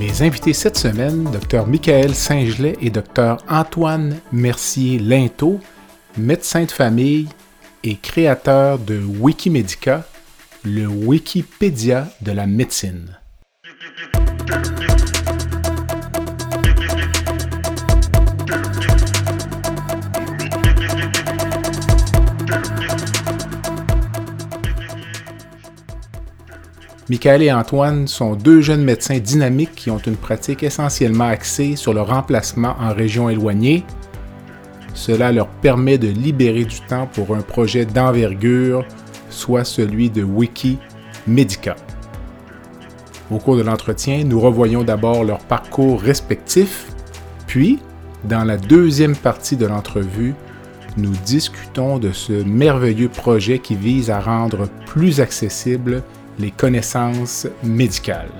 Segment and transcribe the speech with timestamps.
[0.00, 5.60] Mes invités cette semaine, Dr Michael Saint-Gelais et Dr Antoine Mercier-Linteau,
[6.16, 7.28] médecin de famille
[7.84, 10.06] et créateur de Wikimedica,
[10.64, 13.18] le Wikipédia de la médecine.
[27.10, 31.92] Michael et Antoine sont deux jeunes médecins dynamiques qui ont une pratique essentiellement axée sur
[31.92, 33.82] le remplacement en région éloignée.
[34.94, 38.84] Cela leur permet de libérer du temps pour un projet d'envergure,
[39.28, 40.78] soit celui de Wiki
[41.26, 41.74] Medica.
[43.28, 46.92] Au cours de l'entretien, nous revoyons d'abord leurs parcours respectifs,
[47.48, 47.80] puis,
[48.22, 50.36] dans la deuxième partie de l'entrevue,
[50.96, 56.04] nous discutons de ce merveilleux projet qui vise à rendre plus accessible
[56.40, 58.30] les connaissances médicales.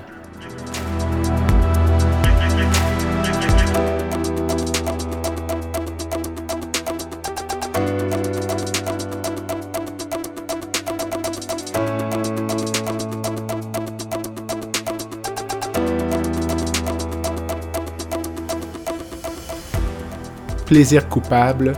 [20.65, 21.73] Plaisir coupable,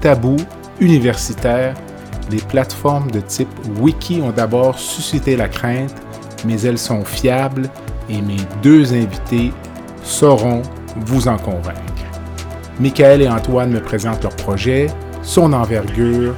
[0.00, 0.36] tabou,
[0.80, 1.74] universitaire,
[2.30, 3.48] les plateformes de type
[3.80, 5.94] Wiki ont d'abord suscité la crainte,
[6.44, 7.68] mais elles sont fiables
[8.08, 9.52] et mes deux invités
[10.02, 10.62] sauront
[11.06, 11.80] vous en convaincre.
[12.80, 14.88] Michael et Antoine me présentent leur projet,
[15.22, 16.34] son envergure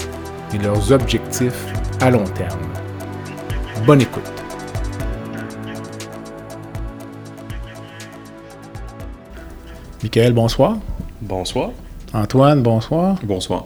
[0.55, 1.67] et leurs objectifs
[2.01, 2.59] à long terme.
[3.87, 4.23] Bonne écoute.
[10.03, 10.77] Michael, bonsoir.
[11.21, 11.71] Bonsoir.
[12.13, 13.17] Antoine, bonsoir.
[13.25, 13.65] Bonsoir.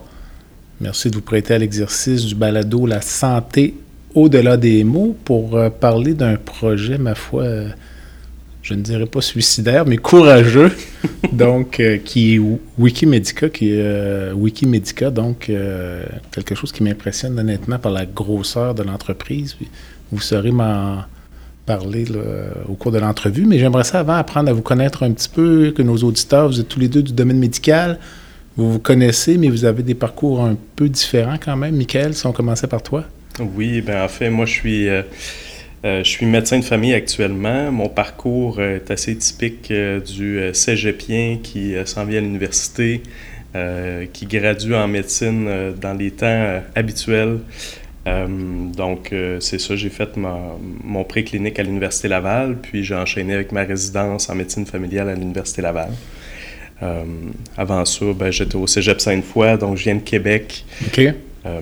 [0.80, 3.74] Merci de vous prêter à l'exercice du balado La santé
[4.14, 7.68] au-delà des mots pour euh, parler d'un projet, ma foi, euh,
[8.62, 10.72] je ne dirais pas suicidaire, mais courageux,
[11.32, 12.40] donc euh, qui est
[12.78, 15.52] Wikimedica, qui est Wikimedica, donc
[16.30, 19.56] quelque chose qui m'impressionne honnêtement par la grosseur de l'entreprise.
[20.10, 21.04] Vous saurez m'en
[21.66, 22.06] parler
[22.68, 25.72] au cours de l'entrevue, mais j'aimerais ça avant apprendre à vous connaître un petit peu,
[25.76, 27.98] que nos auditeurs, vous êtes tous les deux du domaine médical,
[28.56, 31.76] vous vous connaissez, mais vous avez des parcours un peu différents quand même.
[31.76, 33.04] Michael, si on commençait par toi.
[33.38, 35.02] Oui, ben en fait, moi, je suis, euh,
[35.84, 37.70] euh, je suis médecin de famille actuellement.
[37.70, 43.02] Mon parcours est assez typique euh, du cégepien qui s'en vient à l'université,
[44.12, 47.38] qui gradue en médecine dans les temps habituels.
[48.06, 53.64] donc, c'est ça, j'ai fait mon préclinique à l'Université Laval, puis j'ai enchaîné avec ma
[53.64, 55.90] résidence en médecine familiale à l'Université Laval.
[56.82, 57.04] Euh,
[57.56, 60.64] avant ça, ben, j'étais au Cégep Sainte-Foy, donc je viens de Québec.
[60.86, 61.00] OK.
[61.46, 61.60] Euh,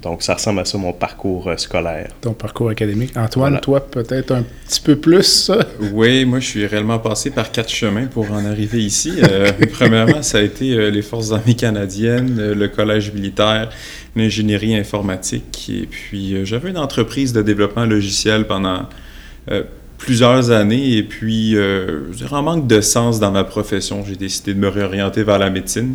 [0.00, 2.10] donc, ça ressemble à ça, mon parcours euh, scolaire.
[2.20, 3.16] Ton parcours académique.
[3.16, 5.66] Antoine, toi, peut-être un petit peu plus, ça?
[5.92, 9.20] Oui, moi, je suis réellement passé par quatre chemins pour en arriver ici.
[9.72, 13.70] premièrement, ça a été les Forces armées canadiennes, le Collège militaire,
[14.14, 15.72] l'ingénierie informatique.
[15.74, 18.88] Et puis, j'avais une entreprise de développement logiciel pendant
[19.98, 24.04] plusieurs années et puis euh, en manque de sens dans ma profession.
[24.06, 25.94] J'ai décidé de me réorienter vers la médecine.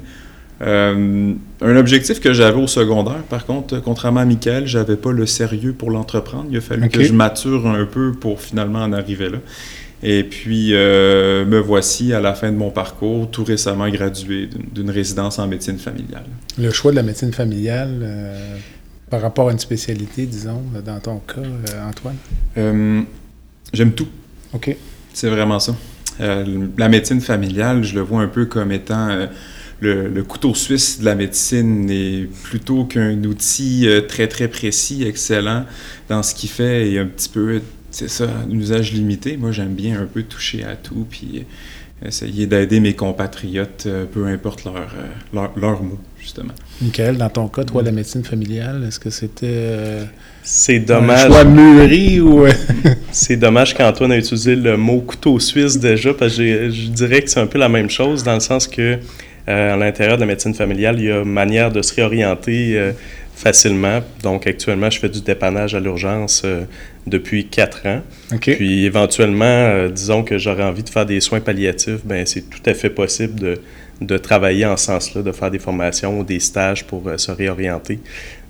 [0.62, 5.26] Euh, un objectif que j'avais au secondaire, par contre, contrairement à Michael, j'avais pas le
[5.26, 6.46] sérieux pour l'entreprendre.
[6.52, 9.40] Il a fallu que je mature un peu pour finalement en arriver là.
[10.04, 14.90] Et puis, euh, me voici à la fin de mon parcours, tout récemment gradué d'une
[14.90, 16.26] résidence en médecine familiale.
[16.58, 18.56] Le choix de la médecine familiale euh,
[19.12, 21.42] par rapport à une spécialité, disons, dans ton cas,
[21.88, 23.06] Antoine?
[23.74, 24.08] J'aime tout.
[24.54, 24.76] OK.
[25.14, 25.76] C'est vraiment ça.
[26.20, 29.28] Euh, la médecine familiale, je le vois un peu comme étant euh,
[29.80, 35.66] le, couteau suisse de la médecine et plutôt qu'un outil euh, très très précis, excellent
[36.10, 39.38] dans ce qu'il fait et un petit peu, c'est ça, un usage limité.
[39.38, 41.46] Moi, j'aime bien un peu toucher à tout puis
[42.06, 46.54] essayer d'aider mes compatriotes, peu importe leur, leur, mots, justement.
[46.82, 50.08] Michael, dans ton cas, toi, la médecine familiale, est-ce que c'était
[50.44, 51.26] c'est dommage.
[51.26, 52.46] Un choix mûri ou.
[53.12, 57.30] c'est dommage qu'Antoine a utilisé le mot couteau suisse déjà, parce que je dirais que
[57.30, 58.98] c'est un peu la même chose, dans le sens que
[59.48, 62.92] à l'intérieur de la médecine familiale, il y a manière de se réorienter
[63.36, 64.02] facilement.
[64.24, 66.46] Donc, actuellement, je fais du dépannage à l'urgence
[67.08, 68.02] depuis quatre ans.
[68.40, 72.74] Puis, éventuellement, disons que j'aurais envie de faire des soins palliatifs, ben c'est tout à
[72.74, 73.60] fait possible de,
[74.02, 77.32] de travailler en ce sens-là, de faire des formations ou des stages pour euh, se
[77.32, 78.00] réorienter.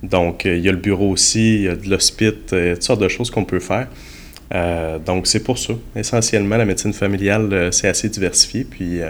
[0.02, 2.82] Donc, euh, il y a le bureau aussi, il y a de l'hospice, euh, toutes
[2.82, 3.86] sortes de choses qu'on peut faire.
[5.06, 5.74] Donc, c'est pour ça.
[5.96, 9.00] Essentiellement, la médecine familiale, c'est assez diversifié, puis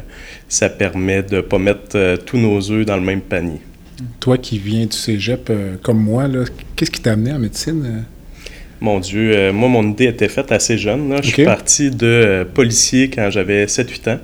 [0.48, 3.60] ça permet de ne pas mettre tous nos œufs dans le même panier.
[4.20, 5.50] Toi qui viens du cégep
[5.82, 6.28] comme moi,
[6.76, 8.04] qu'est-ce qui t'a amené en médecine?
[8.80, 11.16] Mon Dieu, moi, mon idée était faite assez jeune.
[11.22, 14.18] Je suis parti de policier quand j'avais 7-8 ans.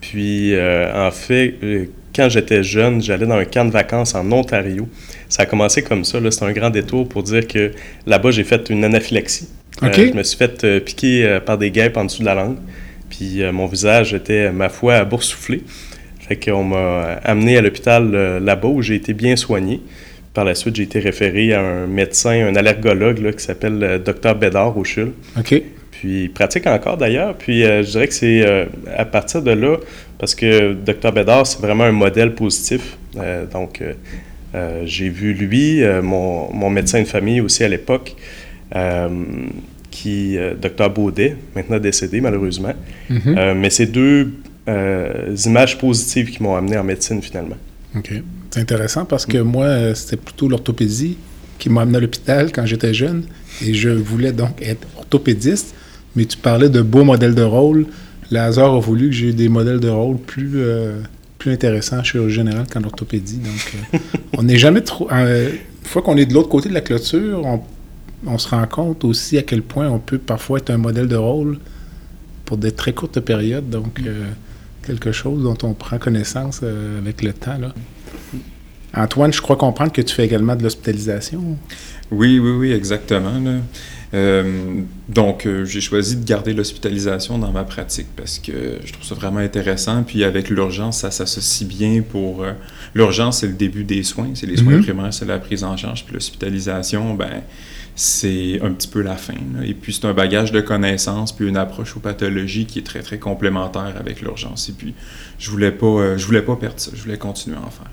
[0.00, 4.30] Puis, euh, en fait, euh, quand j'étais jeune, j'allais dans un camp de vacances en
[4.32, 4.88] Ontario.
[5.28, 6.18] Ça a commencé comme ça.
[6.30, 7.72] C'était un grand détour pour dire que
[8.06, 9.48] là-bas, j'ai fait une anaphylaxie.
[9.82, 12.56] Euh, je me suis fait piquer par des guêpes en dessous de la langue.
[13.10, 15.62] Puis mon visage était, ma foi, boursouflé.
[16.20, 19.80] Fait qu'on m'a amené à l'hôpital là-bas où j'ai été bien soigné.
[20.34, 24.76] Par la suite, j'ai été référé à un médecin, un allergologue qui s'appelle Dr Bédard
[24.76, 25.12] au CHUL.
[25.38, 25.62] OK.
[25.98, 27.34] Puis il pratique encore d'ailleurs.
[27.34, 28.66] Puis euh, je dirais que c'est euh,
[28.96, 29.76] à partir de là,
[30.18, 32.96] parce que Dr Bédard, c'est vraiment un modèle positif.
[33.16, 33.82] Euh, donc
[34.84, 38.16] j'ai vu lui, mon, mon, médecin de famille aussi à l'époque,
[39.90, 42.74] qui, Dr Baudet, maintenant décédé malheureusement.
[43.10, 43.54] Mm-hmm.
[43.54, 44.32] mais c'est deux
[45.46, 47.56] images positives qui m'ont amené en médecine finalement.
[47.96, 48.12] OK.
[48.50, 51.16] C'est intéressant parce que moi, c'était plutôt l'orthopédie
[51.58, 53.24] qui m'a amené à l'hôpital quand j'étais jeune.
[53.64, 55.74] Et je voulais donc être orthopédiste.
[56.16, 57.86] Mais tu parlais de beaux modèles de rôle.
[58.30, 61.00] Le hasard a voulu que j'ai des modèles de rôle plus, euh,
[61.38, 63.38] plus intéressants en chirurgie générale qu'en orthopédie.
[63.38, 63.98] Donc, euh,
[64.38, 65.08] on n'est jamais trop.
[65.12, 67.60] Euh, une fois qu'on est de l'autre côté de la clôture, on,
[68.26, 71.16] on, se rend compte aussi à quel point on peut parfois être un modèle de
[71.16, 71.58] rôle
[72.44, 73.68] pour des très courtes périodes.
[73.70, 74.00] Donc,
[74.82, 77.58] quelque chose dont on prend connaissance avec le temps.
[77.58, 77.74] Là.
[78.94, 81.58] Antoine, je crois comprendre que tu fais également de l'hospitalisation.
[82.10, 83.60] Oui, oui, oui, exactement.
[84.14, 89.04] Euh, donc, euh, j'ai choisi de garder l'hospitalisation dans ma pratique parce que je trouve
[89.04, 90.02] ça vraiment intéressant.
[90.02, 92.42] Puis avec l'urgence, ça s'associe bien pour...
[92.42, 92.52] Euh,
[92.94, 94.30] l'urgence, c'est le début des soins.
[94.34, 94.82] C'est les soins mhm.
[94.82, 96.04] primaires, c'est la prise en charge.
[96.04, 97.42] Puis l'hospitalisation, ben
[97.98, 99.34] c'est un petit peu la fin.
[99.64, 103.00] Et puis, c'est un bagage de connaissances, puis une approche aux pathologies qui est très,
[103.00, 104.68] très complémentaire avec l'urgence.
[104.68, 104.94] Et puis,
[105.38, 106.90] je voulais pas, je voulais pas perdre ça.
[106.94, 107.90] Je voulais continuer à en faire.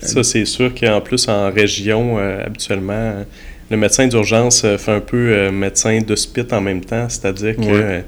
[0.00, 3.24] Ça, c'est sûr qu'en plus, en région, habituellement,
[3.70, 7.62] le médecin d'urgence euh, fait un peu euh, médecin d'hospice en même temps, c'est-à-dire que
[7.66, 8.00] euh,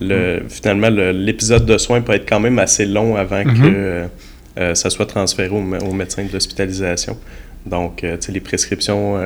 [0.00, 4.08] le, finalement, l'épisode de soins peut être quand même assez long avant mm-hmm.
[4.56, 7.16] que ça soit transféré au, médecin de l'hospitalisation.
[7.64, 9.16] Donc, tu sais, les prescriptions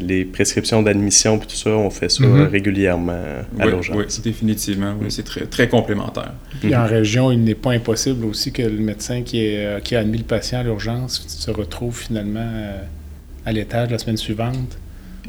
[0.00, 2.48] les prescriptions d'admission et tout ça, on fait ça mm-hmm.
[2.48, 3.24] régulièrement
[3.58, 3.96] à l'urgence.
[3.96, 4.94] Oui, définitivement.
[5.00, 6.32] Oui, c'est très, très complémentaire.
[6.60, 10.00] Puis en région, il n'est pas impossible aussi que le médecin qui, est, qui a
[10.00, 12.74] admis le patient à l'urgence se retrouve finalement
[13.44, 14.78] à l'étage la semaine suivante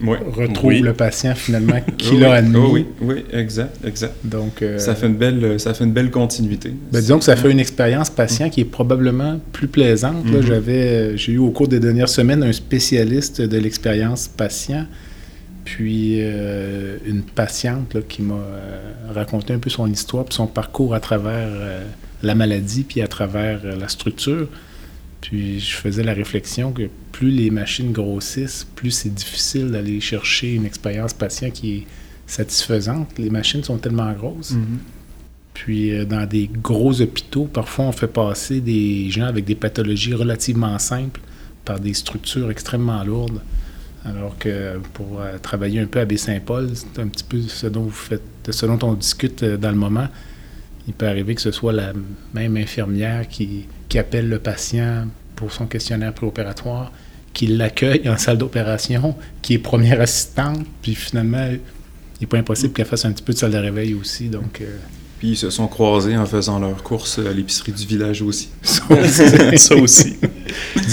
[0.02, 2.58] retrouve le patient finalement qui l'a admis.
[2.58, 4.14] oui, oui, exact, exact.
[4.24, 6.74] Donc, euh, ça, fait une belle, ça fait une belle continuité.
[6.92, 10.26] Ben, disons que ça fait une expérience patient qui est probablement plus plaisante.
[10.26, 10.42] Mm-hmm.
[10.42, 14.86] J'avais, J'ai eu au cours des dernières semaines un spécialiste de l'expérience patient,
[15.64, 20.94] puis euh, une patiente qui m'a euh, raconté un peu son histoire, puis son parcours
[20.94, 21.50] à travers
[22.24, 24.48] la maladie, puis à travers la structure.
[25.22, 30.56] Puis je faisais la réflexion que plus les machines grossissent, plus c'est difficile d'aller chercher
[30.56, 31.88] une expérience patient qui est
[32.28, 33.18] satisfaisante.
[33.18, 34.54] Les machines sont tellement grosses.
[34.54, 35.54] Mm-hmm.
[35.54, 40.16] Puis euh, dans des gros hôpitaux, parfois on fait passer des gens avec des pathologies
[40.16, 41.22] relativement simples
[41.64, 43.40] par des structures extrêmement lourdes.
[44.06, 47.84] Alors que pour euh, travailler un peu à Baie-Saint-Paul, c'est un petit peu ce dont
[47.84, 50.08] vous faites, ce dont on discute euh, dans le moment.
[50.88, 51.94] Il peut arriver que ce soit la
[52.34, 56.92] même infirmière qui, qui appelle le patient pour son questionnaire préopératoire,
[57.34, 61.60] qui l'accueille en salle d'opération, qui est première assistante, puis finalement, il
[62.22, 64.30] n'est pas impossible qu'elle fasse un petit peu de salle de réveil aussi.
[64.30, 64.78] Donc, euh,
[65.20, 68.50] Puis ils se sont croisés en faisant leurs courses à l'épicerie du village aussi.
[68.62, 70.18] ça aussi.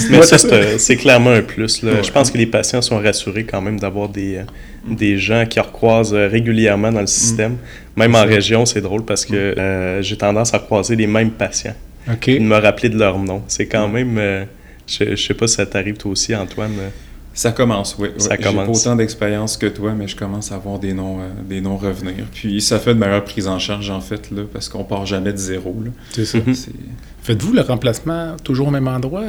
[0.09, 0.37] Mais ça,
[0.79, 1.81] c'est clairement un plus.
[1.81, 4.43] Je pense que les patients sont rassurés quand même d'avoir des, euh,
[4.89, 7.57] des gens qui recroisent euh, régulièrement dans le système.
[7.95, 11.75] Même en région, c'est drôle parce que j'ai tendance à croiser les mêmes patients.
[12.09, 12.39] Okay.
[12.39, 13.43] De me rappeler de leur nom.
[13.47, 14.17] C'est quand même.
[14.17, 14.45] Euh,
[14.87, 16.73] je, ne sais pas si ça t'arrive toi aussi, Antoine.
[16.79, 16.89] Euh.
[17.33, 18.09] Ça commence, oui.
[18.17, 18.65] Ça commence.
[18.65, 21.61] J'ai pas autant d'expérience que toi, mais je commence à avoir des noms, euh, des
[21.61, 22.25] noms revenir.
[22.33, 25.31] Puis ça fait de meilleure prise en charge, en fait, là, parce qu'on part jamais
[25.31, 25.73] de zéro.
[26.11, 26.39] C'est ça.
[27.23, 29.23] Faites-vous le remplacement toujours au même endroit,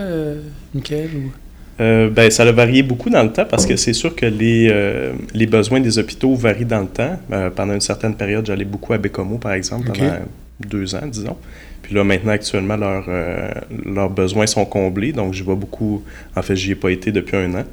[0.75, 1.11] Michael?
[1.17, 1.33] Ou...
[1.81, 4.69] Euh, ben, ça a varié beaucoup dans le temps parce que c'est sûr que les,
[4.71, 7.19] euh, les besoins des hôpitaux varient dans le temps.
[7.33, 10.19] Euh, pendant une certaine période, j'allais beaucoup à Bécomo, par exemple, pendant
[10.61, 11.37] deux ans, disons.
[11.83, 13.49] Puis là, maintenant, actuellement, leurs, euh,
[13.85, 15.12] leurs besoins sont comblés.
[15.12, 16.03] Donc, j'y vais beaucoup.
[16.37, 17.65] En fait, j'y ai pas été depuis un an.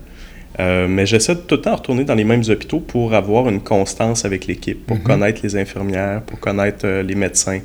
[0.59, 3.61] Euh, mais j'essaie de tout le temps retourner dans les mêmes hôpitaux pour avoir une
[3.61, 5.03] constance avec l'équipe, pour Mhm.
[5.03, 7.59] connaître les infirmières, pour connaître euh, les médecins.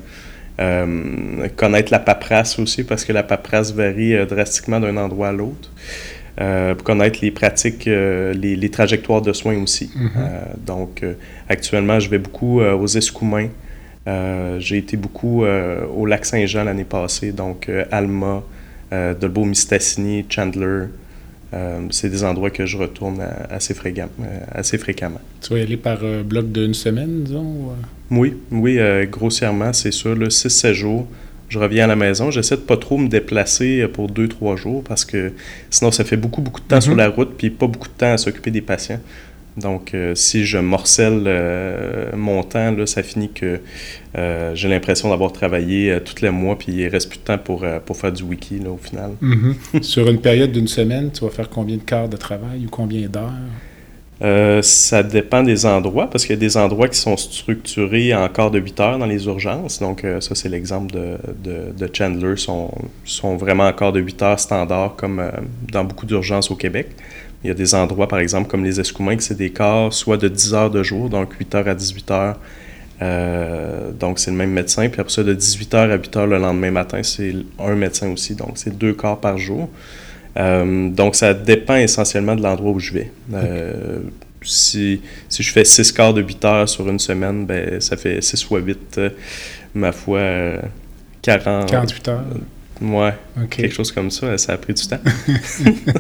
[0.61, 5.71] Euh, connaître la paperasse aussi, parce que la paperasse varie drastiquement d'un endroit à l'autre.
[6.37, 9.91] Pour connaître les pratiques, les, les trajectoires de soins aussi.
[9.95, 10.11] Mhm.
[10.67, 11.05] Donc,
[11.49, 13.49] actuellement, je vais beaucoup aux Escoumins.
[14.07, 18.43] Euh, J'ai été beaucoup euh, au lac Saint-Jean l'année passée, donc euh, Alma,
[18.93, 20.87] euh, Dolbeau-Mistassini, Chandler.
[21.91, 25.21] C'est des endroits que je retourne assez, fréquem- euh, assez fréquemment.
[25.41, 27.45] Tu vas y aller par bloc d'une semaine, disons?
[27.45, 27.71] ou?
[28.11, 28.77] Oui, oui,
[29.09, 30.17] grossièrement, c'est sûr.
[30.17, 31.07] 6-7 jours,
[31.49, 32.33] je reviens à la maison.
[32.33, 35.31] J'essaie de pas trop me déplacer pour 2-3 jours parce que
[35.71, 36.83] sinon, ça fait beaucoup, beaucoup de temps Mhm.
[36.83, 38.99] sur la route puis pas beaucoup de temps à s'occuper des patients.
[39.57, 43.61] Donc, euh, si je morcelle euh, mon temps, là, ça finit que
[44.17, 47.65] euh, j'ai l'impression d'avoir travaillé tous les mois puis il reste plus de temps pour,
[47.87, 49.13] pour faire du wiki là, au final.
[49.21, 49.55] Mhm.
[49.83, 53.09] Sur une période d'une semaine, tu vas faire combien de quarts de travail ou combien
[53.09, 53.31] d'heures?
[54.63, 58.51] Ça dépend des endroits, parce qu'il y a des endroits qui sont structurés en quart
[58.51, 59.81] de 8 heures dans les urgences.
[59.81, 62.37] Donc, ça, c'est l'exemple de, de, de Chandler.
[62.39, 62.71] sont,
[63.05, 65.23] sont vraiment en quart de 8 heures standard, comme
[65.71, 66.87] dans beaucoup d'urgences au Québec.
[67.45, 70.17] Il y a des endroits, par exemple, comme les Escoumins, que c'est des quarts soit
[70.17, 72.39] de 10 heures de jour, donc 8 heures à 18 heures.
[73.03, 74.89] Euh, donc, c'est le même médecin.
[74.89, 78.11] Puis après ça, de 18 heures à 8 heures le lendemain matin, c'est un médecin
[78.11, 78.35] aussi.
[78.35, 79.69] Donc, c'est deux quarts par jour.
[80.37, 83.11] Euh, donc, ça dépend essentiellement de l'endroit où je vais.
[83.33, 83.99] Euh,
[84.43, 88.21] si, si je fais 6 quarts de 8 heures sur une semaine, ben, ça fait
[88.21, 89.11] 6 fois 8, euh,
[89.75, 90.59] ma foi, euh,
[91.23, 91.71] 40.
[91.71, 92.25] 48 heures?
[92.85, 93.49] Ouais, OK.
[93.49, 95.01] quelque chose comme ça, ça a pris du temps.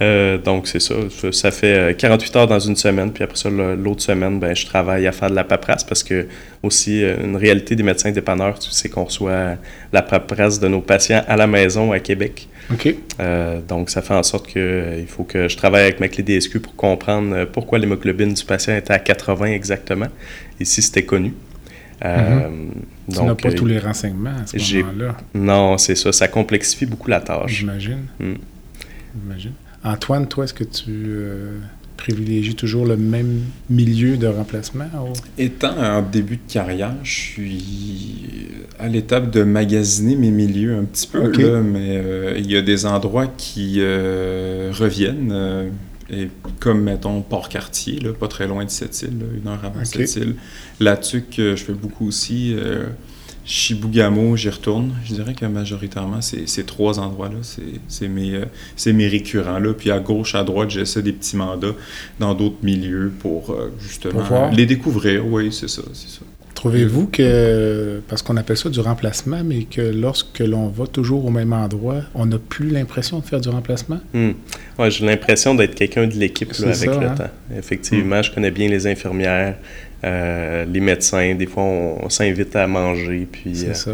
[0.00, 0.94] Euh, donc, c'est ça.
[1.32, 4.64] Ça fait euh, 48 heures dans une semaine, puis après ça, l'autre semaine, ben, je
[4.64, 6.28] travaille à faire de la paperasse parce que,
[6.62, 9.56] aussi, euh, une réalité des médecins dépanneurs, sais qu'on reçoit
[9.92, 12.46] la paperasse de nos patients à la maison à Québec.
[12.72, 12.94] OK.
[13.20, 16.08] Euh, donc, ça fait en sorte que euh, il faut que je travaille avec ma
[16.08, 20.08] clé DSQ pour comprendre euh, pourquoi l'hémoglobine du patient était à 80 exactement.
[20.60, 21.32] Ici, c'était connu.
[22.04, 22.48] Euh,
[23.12, 26.12] Tu n'as pas euh, tous les renseignements à ce j'ai- moment-là, Non, c'est ça.
[26.12, 27.52] Ça complexifie beaucoup la tâche.
[27.52, 28.04] j'imagine.
[28.20, 28.34] Mm.
[29.22, 29.52] J'imagine.
[29.84, 31.58] Antoine, toi, est-ce que tu euh,
[31.96, 33.40] privilégies toujours le même
[33.70, 34.84] milieu de remplacement?
[35.00, 40.84] ou- Étant en début de carrière, je suis à l'étape de magasiner mes milieux un
[40.84, 45.68] petit peu, là, mais euh, il y a des endroits qui euh, reviennent, euh,
[46.10, 46.28] et
[46.60, 49.86] comme, mettons, Port-Cartier, là, pas très loin de cette île, là, une heure avant Ok.
[49.86, 50.36] cette île.
[50.80, 52.54] Là-dessus, que je fais beaucoup aussi.
[52.56, 52.86] euh,
[54.36, 54.92] j'y retourne.
[55.06, 58.44] Je dirais que majoritairement, c'est ces trois endroits-là, c'est- c'est mes, euh,
[58.76, 59.58] c'est mes récurrents.
[59.58, 59.72] Là.
[59.72, 61.74] Puis à gauche, à droite, j'essaie des petits mandats
[62.20, 65.26] dans d'autres milieux pour euh, justement Pour les découvrir.
[65.26, 66.20] Oui, c'est ça, c'est ça.
[66.54, 71.30] Trouvez-vous que, parce qu'on appelle ça du remplacement, mais que lorsque l'on va toujours au
[71.30, 74.00] même endroit, on n'a plus l'impression de faire du remplacement?
[74.12, 74.30] Hmm.
[74.76, 77.14] Ouais, j'ai l'impression d'être quelqu'un de l'équipe avec ça, le hein?
[77.14, 77.30] temps.
[77.56, 79.54] Effectivement, je connais bien les infirmières,
[80.02, 81.34] euh, les médecins.
[81.36, 83.28] Des fois, on, on s'invite à manger.
[83.30, 83.90] Puis, C'est euh, ça.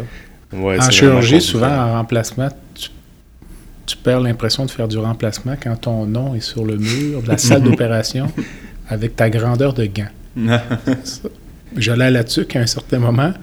[0.53, 2.89] ouais, en c'est chirurgie, souvent, en remplacement, tu,
[3.85, 7.27] tu perds l'impression de faire du remplacement quand ton nom est sur le mur de
[7.27, 8.27] la salle d'opération
[8.89, 10.09] avec ta grandeur de gants.
[11.77, 13.33] J'allais à la TUC à un certain moment,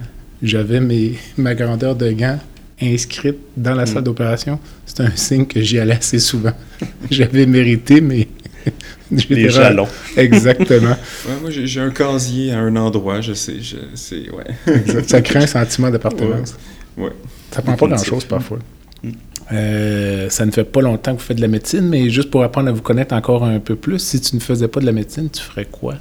[0.41, 2.39] j'avais mes, ma grandeur de gants
[2.81, 3.87] inscrite dans la Mm.
[3.87, 4.59] salle d'opération.
[4.85, 6.51] C'est un signe que j'y allais assez souvent.
[7.11, 8.27] J'avais mérité, mais...
[9.11, 9.87] j'étais Les jalons.
[10.17, 10.89] Exactement.
[10.89, 14.73] Ouais, moi, j'ai un casier à un endroit, je sais, je sais, ouais.
[14.75, 15.09] Exact.
[15.09, 16.55] Ça crée un sentiment d'appartenance.
[16.97, 17.11] Ouais.
[17.51, 18.59] Ça prend pas grand-chose parfois.
[19.03, 19.11] Mm.
[19.51, 22.43] Euh, ça ne fait pas longtemps que vous faites de la médecine, mais juste pour
[22.43, 24.93] apprendre à vous connaître encore un peu plus, si tu ne faisais pas de la
[24.93, 25.95] médecine, tu ferais quoi?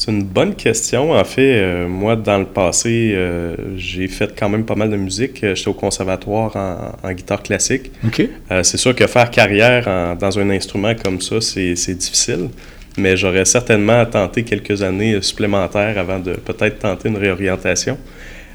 [0.00, 1.10] C'est une bonne question.
[1.12, 4.96] En fait, euh, moi, dans le passé, euh, j'ai fait quand même pas mal de
[4.96, 5.42] musique.
[5.42, 7.90] Euh, J'étais au conservatoire en, en guitare classique.
[8.06, 8.22] OK.
[8.52, 12.48] Euh, c'est sûr que faire carrière en- dans un instrument comme ça, c'est difficile.
[12.96, 17.98] Mais j'aurais certainement tenté quelques années supplémentaires avant de peut-être tenter une réorientation.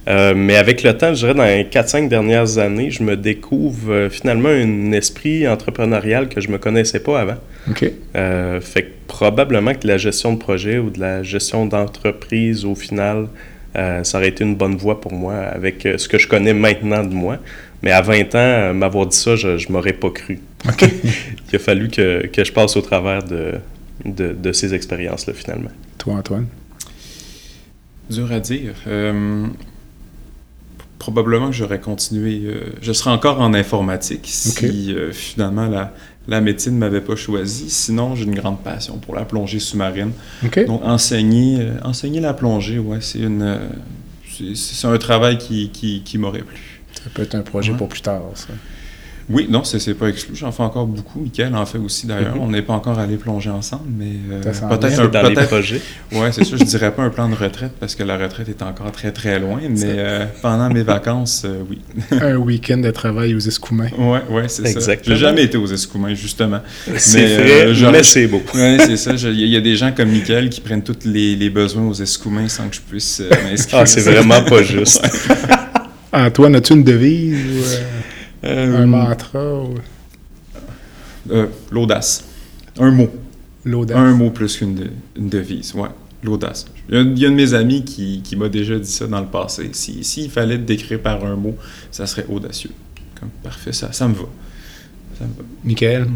[0.08, 3.92] Euh, mais avec le temps, je dirais dans les 4-5 dernières années, je me découvre
[3.92, 7.38] euh, finalement un esprit entrepreneurial que je me connaissais pas avant.
[7.70, 7.90] OK.
[8.16, 12.66] Euh, fait que probablement que de la gestion de projet ou de la gestion d'entreprise,
[12.66, 13.28] au final,
[13.76, 16.54] euh, ça aurait été une bonne voie pour moi avec euh, ce que je connais
[16.54, 17.38] maintenant de moi.
[17.82, 20.40] Mais à 20 ans, euh, m'avoir dit ça, je ne m'aurais pas cru.
[20.68, 20.86] OK.
[21.52, 23.54] Il a fallu que, que je passe au travers de,
[24.06, 25.72] de, de ces expériences-là, finalement.
[25.98, 26.48] Toi, Antoine?
[28.10, 28.74] Dur à dire.
[31.04, 32.44] Probablement que j'aurais continué.
[32.46, 35.94] euh, je serais encore en informatique si euh, finalement la,
[36.30, 37.70] la médecine ne m'avait pas choisi.
[37.70, 40.12] Sinon, j'ai une grande passion pour la plongée sous-marine.
[40.66, 43.60] Donc, enseigner, euh, enseigner la plongée, ouais, c'est une.
[44.34, 46.82] c'est- c'est un travail qui, qui, qui m'aurait plu.
[47.04, 47.78] Ça peut être un projet Ouais.
[47.78, 48.48] pour plus tard, ça.
[49.30, 50.36] Oui, non, c'est pas exclu.
[50.36, 51.20] J'en fais encore beaucoup.
[51.22, 52.36] Michael en fait aussi d'ailleurs.
[52.36, 52.42] Mhm.
[52.42, 55.82] On n'est pas encore allé plonger ensemble, mais euh, peut-être un dans les peut-être- projets.
[56.12, 56.58] Ouais, c'est ça.
[56.58, 59.40] Je dirais pas un plan de retraite parce que la retraite est encore très très
[59.40, 61.80] loin, mais euh, pendant mes vacances, euh, oui.
[62.22, 63.90] un week-end de travail aux escoumins.
[63.98, 64.70] Ouais, ouais, c'est ça.
[64.70, 65.16] Exactement.
[65.16, 66.60] J'ai jamais été aux Escoumins justement.
[66.98, 68.42] C'est Mais, vrai, euh, mais c'est beau.
[68.54, 69.14] Ouais, c'est ça.
[69.14, 71.50] Il y, a- il y a des gens comme Michael qui prennent tous les, les
[71.50, 73.80] besoins aux Escoumins sans que je puisse euh, m'inscrire.
[73.80, 75.02] Ah, c'est vraiment pas juste.
[76.12, 77.64] Antoine, as-tu une devise ou
[78.44, 79.76] un mantra ou
[81.32, 82.26] euh, L'audace.
[82.80, 83.10] Un mot.
[83.66, 83.98] l'audace?
[83.98, 85.90] Un mot plus qu'une de- une devise, ouais.
[86.24, 86.66] L'audace.
[86.90, 88.90] Il y, a, il y a un de mes amis qui, qui m'a déjà dit
[88.92, 89.70] ça dans le passé.
[89.74, 91.56] S'il si, s'il fallait te décrire par un mot,
[91.92, 92.72] ça serait audacieux.
[93.20, 94.26] Comme, parfait, ça, ça me va.
[95.18, 95.44] Ça me va.
[95.64, 96.08] Michael?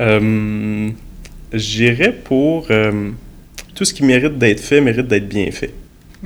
[0.00, 0.90] Euh,
[1.52, 3.10] J'irais pour euh,
[3.74, 5.74] tout ce qui mérite d'être fait, mérite d'être bien fait.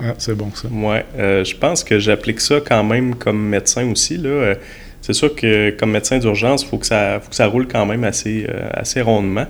[0.00, 0.68] Ah, c'est bon, ça.
[0.68, 4.16] Ouais, euh, je pense que j'applique ça quand même comme médecin aussi.
[4.18, 4.54] Là.
[5.06, 7.84] C'est sûr que comme médecin d'urgence, il faut, que ça- faut que ça roule quand
[7.84, 9.46] même assez, euh, assez rondement.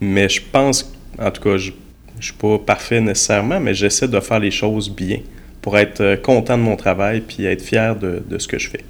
[0.00, 1.72] Mais je pense, en tout cas, je
[2.16, 5.18] ne suis pas parfait nécessairement, mais j'essaie de faire les choses bien
[5.60, 8.70] pour être euh, content de mon travail puis être fier de, de ce que je
[8.70, 8.80] fais.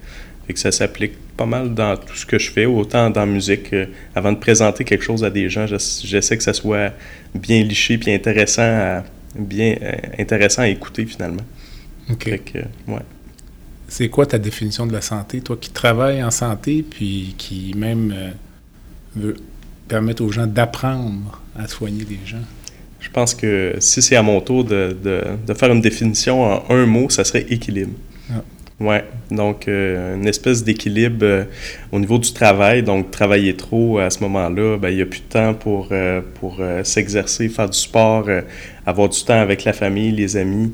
[0.47, 3.27] Fait que ça s'applique pas mal dans tout ce que je fais, autant dans la
[3.27, 3.73] musique.
[3.73, 6.93] euh, avant de présenter quelque chose à des gens, j'ess- j'essaie que ça soit
[7.35, 9.03] bien liché puis intéressant à,
[9.37, 11.43] bien euh, intéressant à écouter finalement.
[12.09, 12.23] OK.
[12.25, 13.01] Fait que, ouais.
[13.97, 15.41] C'est quoi ta définition de la santé?
[15.41, 18.31] Toi qui travailles en santé, puis qui même euh,
[19.15, 19.37] veut
[19.87, 22.43] permettre aux gens d'apprendre à soigner les gens.
[22.99, 26.65] Je pense que si c'est à mon tour de, de- de faire une définition en
[26.75, 27.93] un mot, ça serait équilibre.
[28.33, 28.43] Ah.
[28.81, 31.45] Ouais, donc euh, une espèce d'équilibre euh,
[31.93, 32.83] au niveau du travail.
[32.83, 36.21] Donc travailler trop à ce moment-là, ben, il n'y a plus de temps pour, euh,
[36.41, 38.27] pour s'exercer, faire du sport,
[38.85, 40.73] avoir du temps avec la famille, les amis.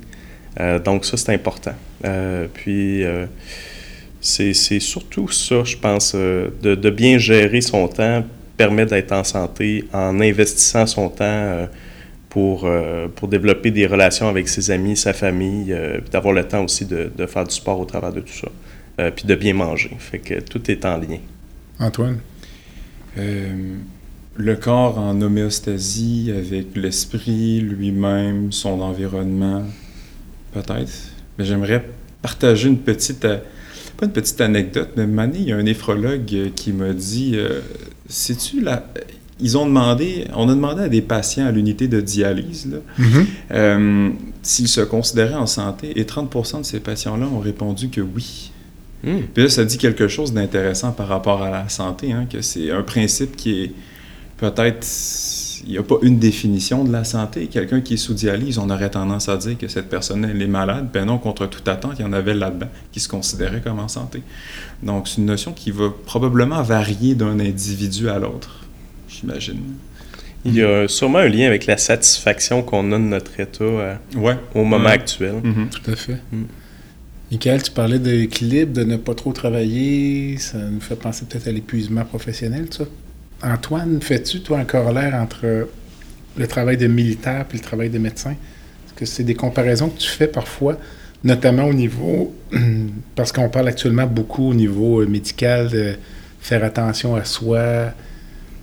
[0.58, 1.74] Euh, donc ça, c'est important.
[2.04, 3.26] Euh, puis euh,
[4.20, 8.24] c'est c'est surtout ça, je pense, euh, de, de bien gérer son temps
[8.56, 11.66] permet d'être en santé en investissant son temps euh,
[12.28, 16.44] pour, euh, pour développer des relations avec ses amis, sa famille, euh, puis d'avoir le
[16.44, 18.48] temps aussi de, de faire du sport au travers de tout ça,
[19.00, 19.92] Euh, puis de bien manger.
[19.98, 21.20] Fait que tout est en lien.
[21.78, 22.18] Antoine?
[23.18, 23.76] Euh,
[24.36, 29.62] le corps en homéostasie avec l'esprit lui-même, son environnement,
[30.52, 30.92] peut-être.
[31.38, 31.84] Mais j'aimerais
[32.22, 33.38] partager une petite, euh,
[34.00, 37.32] pas une petite anecdote, mais Mané, il y a un néphrologue euh, qui m'a dit,
[37.34, 37.60] euh,
[38.08, 38.86] sais-tu la...
[39.42, 43.04] Ils ont demandé, on a demandé à des patients à l'unité de dialyse, là,
[43.52, 44.10] euh,
[44.42, 48.52] s'ils se considéraient en santé, et 30% de ces patients-là ont répondu que oui.
[49.02, 49.20] Hmm.
[49.32, 52.70] Puis là, ça dit quelque chose d'intéressant par rapport à la santé, hein, que c'est
[52.70, 53.72] un principe qui est
[54.36, 54.86] peut-être.
[55.66, 57.46] Il n'y a pas une définition de la santé.
[57.46, 60.46] Quelqu'un qui est sous dialyse, on aurait tendance à dire que cette personne elle est
[60.46, 60.88] malade.
[60.92, 63.88] Ben non, contre toute attente, il y en avait là-dedans qui se considéraient comme en
[63.88, 64.22] santé.
[64.82, 68.60] Donc, c'est une notion qui va probablement varier d'un individu à l'autre,
[69.08, 69.60] j'imagine.
[70.46, 73.94] Il y a sûrement un lien avec la satisfaction qu'on a de notre état euh,
[74.16, 74.36] Ouais.
[74.54, 74.92] au moment Ouais.
[74.92, 75.34] actuel.
[75.44, 75.68] Mhm.
[75.68, 76.16] Tout à fait.
[76.32, 76.44] Mm.
[77.30, 80.36] Michael, tu parlais d'équilibre, de ne pas trop travailler.
[80.38, 82.84] Ça nous fait penser peut-être à l'épuisement professionnel, ça.
[83.42, 85.68] Antoine, fais-tu, toi, un corollaire entre
[86.36, 88.32] le travail de militaire et le travail de médecin?
[88.32, 90.78] Est-ce que c'est des comparaisons que tu fais parfois,
[91.24, 92.34] notamment au niveau,
[93.14, 95.94] parce qu'on parle actuellement beaucoup au niveau euh, médical, de
[96.40, 97.92] faire attention à soi,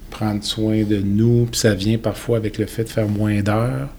[0.09, 3.89] prendre soin de nous, puis ça vient parfois avec le fait de faire moins d'heures.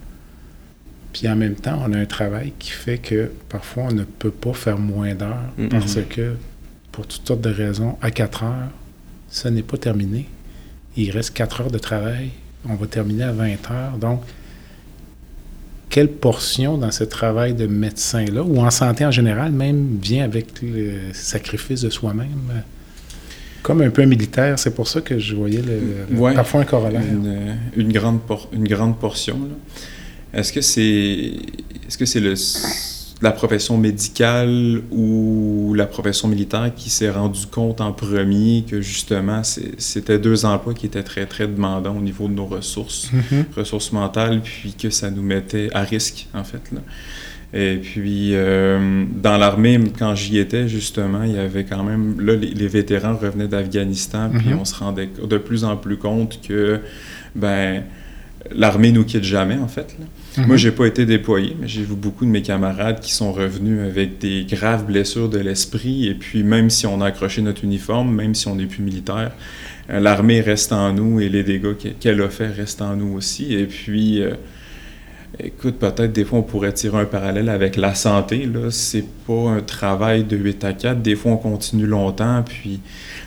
[1.12, 4.30] Puis en même temps, on a un travail qui fait que parfois on ne peut
[4.30, 6.34] pas faire moins d'heures parce que,
[6.92, 8.70] pour toutes sortes de raisons, à 4 heures,
[9.28, 10.28] ça n'est pas terminé.
[11.00, 12.30] Il reste 4 heures de travail.
[12.68, 13.96] On va terminer à 20 heures.
[14.00, 14.20] Donc,
[15.90, 20.60] quelle portion dans ce travail de médecin-là, ou en santé en général, même vient avec
[20.60, 22.28] le sacrifice de soi-même?
[23.62, 25.80] Comme un peu un militaire, c'est pour ça que je voyais le,
[26.10, 26.34] le- Ouais.
[26.34, 27.00] parfois un corollaire.
[27.02, 29.36] Une, une grande, por- une grande portion.
[29.38, 30.40] là.
[30.40, 31.32] Est-ce que c'est
[31.86, 32.34] est-ce que c'est le
[33.20, 39.42] la profession médicale ou la profession militaire qui s'est rendu compte en premier que justement
[39.42, 43.44] c'était deux emplois qui étaient très très demandants au niveau de nos ressources Mhm.
[43.56, 46.62] ressources mentales, puis que ça nous mettait à risque, en fait.
[46.72, 46.80] Là.
[47.54, 52.20] Et puis, euh, dans l'armée, quand j'y étais, justement, il y avait quand même...
[52.20, 54.58] Là, les, les vétérans revenaient d'Afghanistan, puis Mhm.
[54.60, 56.80] on se rendait de plus en plus compte que,
[57.34, 57.82] ben
[58.54, 59.96] l'armée nous quitte jamais, en fait.
[60.36, 60.46] Mhm.
[60.46, 63.80] Moi, j'ai pas été déployé, mais j'ai vu beaucoup de mes camarades qui sont revenus
[63.80, 66.06] avec des graves blessures de l'esprit.
[66.06, 69.32] Et puis, même si on a accroché notre uniforme, même si on n'est plus militaire,
[69.90, 73.54] euh, l'armée reste en nous et les dégâts qu'elle a fait restent en nous aussi.
[73.54, 74.34] Et puis, euh,
[75.40, 78.46] écoute, peut-être des fois on pourrait tirer un parallèle avec la santé.
[78.46, 81.02] Là, c'est pas un travail de 8 à 4.
[81.02, 82.80] Des fois, on continue longtemps, puis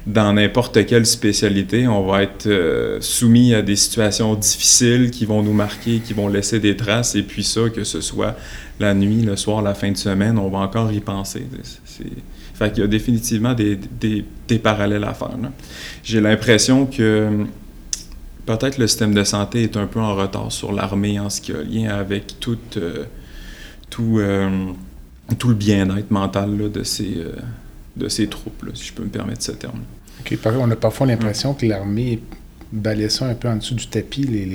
[0.05, 5.43] dans n'importe quelle spécialité, on va être euh, soumis à des situations difficiles qui vont
[5.43, 7.15] nous marquer, qui vont laisser des traces.
[7.15, 8.35] Et puis ça, que ce soit
[8.79, 11.45] la nuit, le soir, la fin de semaine, on va encore y penser.
[11.85, 12.05] C'est...
[12.77, 13.75] Y a définitivement des,
[14.47, 15.31] des, parallèles à faire.
[16.03, 17.47] J'ai l'impression que
[18.57, 21.51] peut-être le système de santé est un peu en retard sur l'armée en ce qui
[21.51, 23.05] a lien avec tout, euh,
[23.89, 24.49] tout, euh,
[25.37, 27.33] tout le bien-être mental là, de, ces, euh,
[27.97, 29.79] de ces troupes, là, si je peux me permettre ce terme.
[30.45, 32.19] On a parfois l'impression que l'armée
[32.71, 34.47] balaie ça un peu en dessous du tapis, les,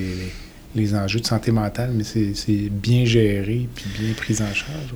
[0.75, 4.95] les, enjeux de santé mentale, mais c'est bien géré puis bien pris en charge.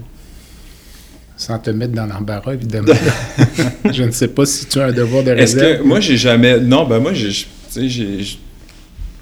[1.37, 2.93] Sans te mettre dans l'embarras, évidemment.
[3.91, 5.79] je ne sais pas si tu as un devoir de réserve.
[5.79, 7.33] que moi j'ai jamais non ben moi j'ai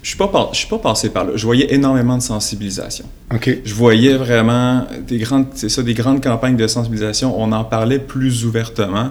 [0.09, 1.33] je- je suis pas par- je suis pas passé par là.
[1.35, 3.05] Je voyais énormément de sensibilisation.
[3.35, 3.59] OK.
[3.65, 7.39] Je voyais vraiment des grandes, c'est ça, des grandes campagnes de sensibilisation.
[7.41, 9.11] On en parlait plus ouvertement.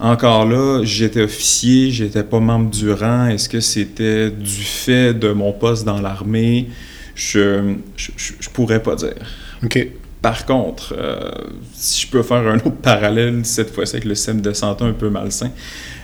[0.00, 3.26] Encore là, j'étais officier, j'étais pas membre du rang.
[3.28, 6.68] Est-ce que c'était du fait de mon poste dans l'armée?
[7.14, 9.14] Je, je, je, je pourrais pas dire.
[9.62, 9.86] OK.
[10.20, 11.30] Par contre, euh,
[11.74, 14.92] si je peux faire un autre parallèle, cette fois-ci avec le système de santé un
[14.94, 15.50] peu malsain,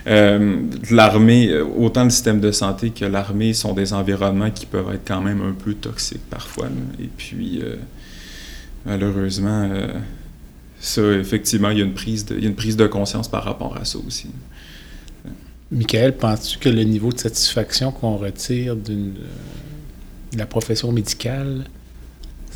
[0.07, 4.93] euh, l'armée, euh, autant le système de santé que l'armée sont des environnements qui peuvent
[4.95, 6.69] être quand même un peu toxiques parfois.
[6.99, 7.77] Et puis, euh,
[8.87, 9.71] malheureusement,
[10.81, 13.29] ça, effectivement, il y, a une prise de, il y a une prise de conscience
[13.29, 14.31] par rapport à ça aussi.
[15.71, 19.13] Michael, penses-tu que le niveau de satisfaction qu'on retire de
[20.37, 21.65] la profession médicale,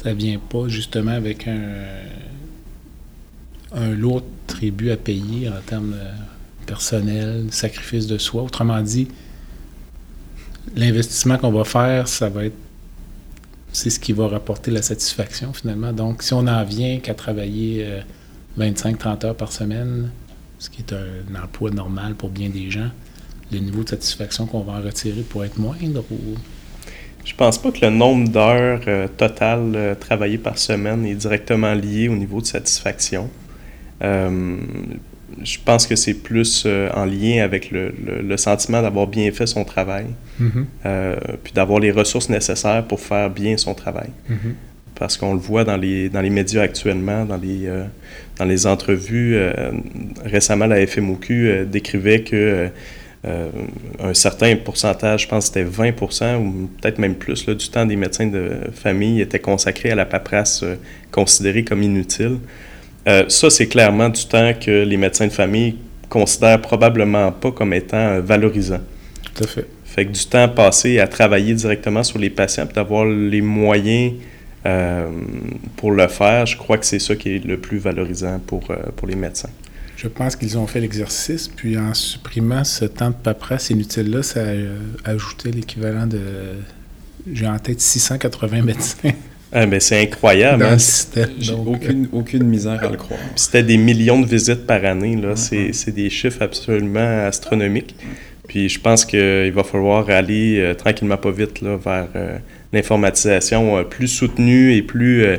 [0.02, 1.60] ça vient pas justement avec un,
[3.72, 6.33] un lourd tribut à payer en termes de
[6.64, 8.42] personnel, sacrifice de soi?
[8.42, 9.08] Autrement dit,
[10.76, 12.56] l'investissement qu'on va faire, ça va être
[13.72, 15.92] c'est ce qui va rapporter la satisfaction finalement.
[15.92, 17.84] Donc, si on en vient qu'à travailler
[18.56, 20.10] 25-30 heures par semaine,
[20.60, 22.90] ce qui est un emploi normal pour bien des gens,
[23.52, 26.36] le niveau de satisfaction qu'on va en retirer pourrait être moindre ou...
[27.24, 31.72] Je pense pas que le nombre d'heures euh, totales euh, travaillées par semaine est directement
[31.72, 33.30] lié au niveau de satisfaction.
[35.42, 39.30] Je pense que c'est plus euh, en lien avec le, le- le sentiment d'avoir bien
[39.32, 40.06] fait son travail,
[40.86, 44.08] euh, puis d'avoir les ressources nécessaires pour faire bien son travail.
[44.96, 47.84] Parce qu'on le voit dans les, dans les médias actuellement, dans les, euh,
[48.38, 49.36] dans les entrevues.
[50.24, 52.68] récemment, la FMOQ décrivait que
[54.02, 57.86] un certain pourcentage, je pense que c'était 20% ou peut-être même plus, là, du temps
[57.86, 60.62] des médecins de famille était consacré à la paperasse
[61.10, 62.36] considérée comme inutile.
[63.06, 65.76] Euh, ça, c'est clairement du temps que les médecins de famille
[66.08, 68.80] considèrent probablement pas comme étant euh, valorisant.
[69.34, 69.66] Tout à fait.
[69.84, 74.14] Fait que du temps passé à travailler directement sur les patients, d'avoir les moyens
[74.66, 75.08] euh,
[75.76, 78.76] pour le faire, je crois que c'est ça qui est le plus valorisant pour, euh,
[78.96, 79.50] pour les médecins.
[79.96, 84.40] Je pense qu'ils ont fait l'exercice, puis en supprimant ce temps de paperasse inutile-là, ça
[84.42, 86.20] a ajouté l'équivalent de,
[87.32, 89.10] j'ai en tête 680 médecins
[89.54, 90.64] Ah, ben, c'est incroyable.
[90.64, 90.78] hein.
[90.78, 91.30] système.
[91.66, 93.20] Aucune, aucune misère à le croire.
[93.36, 95.14] C'était des millions de visites par année.
[95.16, 95.36] Là.
[95.36, 97.94] C'est, c'est des chiffres absolument astronomiques.
[98.48, 102.36] Puis je pense qu'il va falloir aller euh, tranquillement pas vite là, vers euh,
[102.72, 105.36] l'informatisation euh, plus soutenue et plus euh,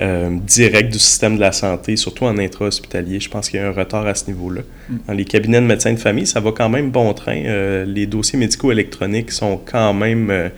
[0.00, 3.20] euh, directe du système de la santé, surtout en intra-hospitalier.
[3.20, 4.62] Je pense qu'il y a un retard à ce niveau-là.
[4.88, 4.96] Mm.
[5.06, 7.36] Dans les cabinets de médecins de famille, ça va quand même bon train.
[7.44, 10.48] Euh, les dossiers médicaux électroniques sont quand même euh,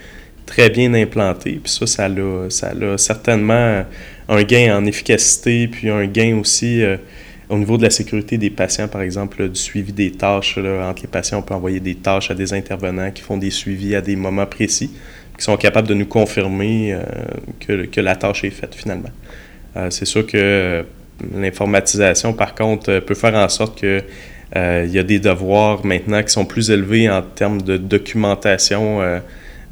[0.46, 1.60] très bien implantés.
[1.62, 3.84] Puis ça, ça a, ça certainement
[4.28, 6.96] un gain en efficacité, puis un gain aussi euh,
[7.48, 10.58] au niveau de la sécurité des patients, par exemple, du suivi des tâches.
[10.58, 13.94] entre les patients, on peut envoyer des tâches à des intervenants qui font des suivis
[13.94, 14.90] à des moments précis,
[15.36, 17.02] qui sont capables de nous confirmer euh,
[17.60, 19.10] que, que la tâche est faite finalement.
[19.76, 20.84] Euh, c'est sûr que
[21.34, 24.02] l'informatisation, par contre, peut faire en sorte que
[24.56, 29.00] il y a des devoirs maintenant qui sont plus élevés en termes de documentation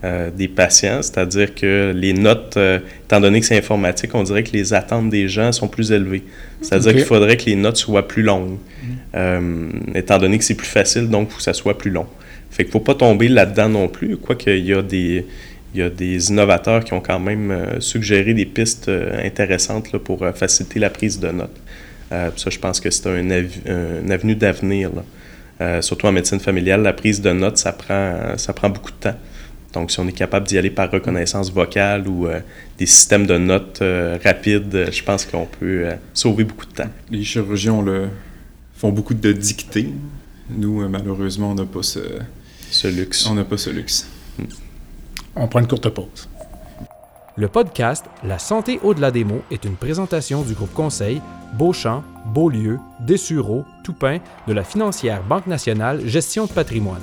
[0.04, 4.42] euh, des patients, c'est-à-dire que les notes, euh, étant donné que c'est informatique, on dirait
[4.42, 6.24] que les attentes des gens sont plus élevées.
[6.60, 8.58] C'est-à-dire qu'il faudrait que les notes soient plus longues,
[9.14, 12.06] Euh, étant donné que c'est plus facile, donc il faut que ça soit plus long.
[12.50, 15.26] Fait qu'il ne faut pas tomber là-dedans non plus, quoique il y a des,
[15.74, 18.90] il y a des innovateurs qui ont quand même suggéré des pistes
[19.22, 21.58] intéressantes là, pour faciliter la prise de notes.
[22.10, 24.90] Ça, je pense que c'est un, av- un avenue d'avenir.
[25.80, 29.16] surtout en médecine familiale, la prise de notes, ça prend, ça prend beaucoup de temps.
[29.72, 32.26] Donc, si on est capable d'y aller par reconnaissance vocale ou
[32.78, 33.82] des systèmes de notes
[34.22, 36.90] rapides, je pense qu'on peut sauver beaucoup de temps.
[37.10, 38.08] Les chirurgiens le,
[38.76, 39.88] font beaucoup de dictées.
[40.50, 42.00] Nous, malheureusement, on n'a pas ce,
[42.70, 43.26] ce luxe.
[43.26, 44.08] On n'a pas ce luxe.
[44.38, 44.44] Hmm.
[45.36, 46.28] On prend une courte pause.
[47.36, 51.22] Le podcast La santé au-delà des mots est une présentation du groupe conseil
[51.54, 57.00] Beauchamp, Beaulieu, Dessureau, Toupin de la financière Banque nationale Gestion de patrimoine.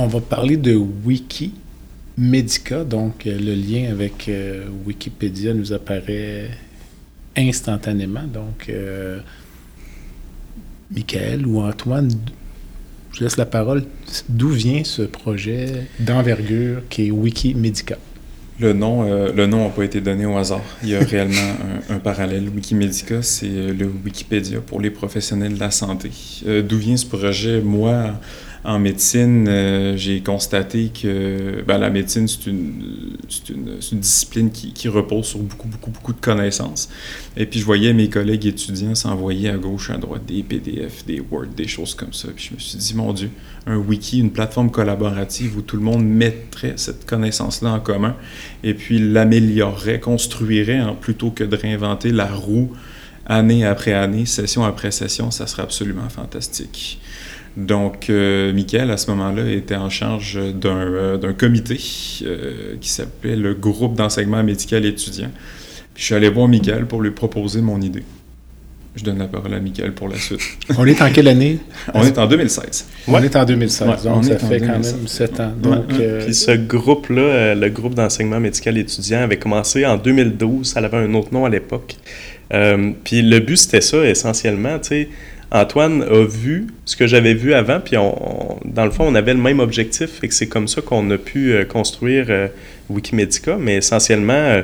[0.00, 2.84] On va parler de Wikimedia.
[2.84, 6.50] Donc, euh, le lien avec euh, Wikipédia nous apparaît
[7.36, 8.22] instantanément.
[8.22, 9.18] Donc, euh,
[10.90, 12.10] Michael ou Antoine,
[13.12, 13.84] je laisse la parole.
[14.28, 17.96] D'où vient ce projet d'envergure qui est Wikimedia?
[18.58, 20.60] Le nom n'a pas été donné au hasard.
[20.82, 21.56] Il y a réellement
[21.88, 22.46] un, parallèle.
[22.48, 26.10] Wikimedia, c'est le Wikipédia pour les professionnels de la santé.
[26.68, 27.62] D'où vient ce projet?
[27.62, 28.12] Moi,
[28.64, 35.26] en médecine, euh, j'ai constaté que ben, la médecine, c'est une, discipline qui, qui, repose
[35.26, 36.90] sur beaucoup, beaucoup, beaucoup de connaissances.
[37.36, 41.20] Et puis, je voyais mes collègues étudiants s'envoyer à gauche, à droite des PDF, des
[41.20, 42.28] Word, des choses comme ça.
[42.34, 43.30] Puis, je me suis dit, mon Dieu,
[43.66, 48.16] un wiki, une plateforme collaborative où tout le monde mettrait cette connaissance-là en commun
[48.62, 52.70] et puis l'améliorerait, construirait, hein, plutôt que de réinventer la roue
[53.26, 57.00] année après année, session après session, ça serait absolument fantastique.
[57.56, 61.78] Donc, euh, Michael, à ce moment-là, était en charge d'un euh, comité
[62.22, 65.30] euh, qui s'appelait le groupe d'enseignement médical étudiant.
[65.94, 68.04] Puis je suis allé voir Michael pour lui proposer mon idée.
[68.94, 70.40] Je donne la parole à Michael pour la suite.
[70.78, 71.58] On est en quelle année?
[71.94, 72.86] on est en 2016.
[73.06, 75.52] On est en 2016, donc ça fait quand même sept ans.
[75.60, 75.86] Donc,
[76.24, 80.66] Puis ce groupe-là, le groupe d'enseignement médical étudiant, avait commencé en 2012.
[80.66, 81.94] Ça avait un autre nom à l'époque.
[82.50, 85.08] puis le but, c'était ça, essentiellement, tu sais,
[85.52, 89.40] Antoine a vu ce que j'avais vu avant, puis dans le fond, on avait le
[89.40, 92.46] même objectif, et c'est comme ça qu'on a pu euh, construire euh,
[92.88, 94.62] Wikimedica, mais essentiellement, euh,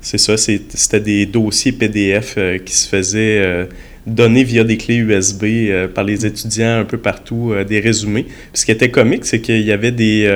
[0.00, 3.68] c'est ça, c'était des dossiers PDF qui se faisaient
[4.06, 5.44] donner via des clés USB
[5.92, 8.26] par les étudiants un peu partout, des résumés.
[8.54, 10.32] Ce qui était comique, c'est qu'il y avait des...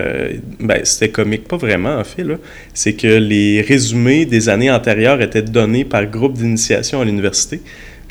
[0.58, 2.38] ben, c'était comique, pas vraiment en fait, là.
[2.74, 7.60] C'est que les résumés des années antérieures étaient donnés par groupe d'initiation à l'université.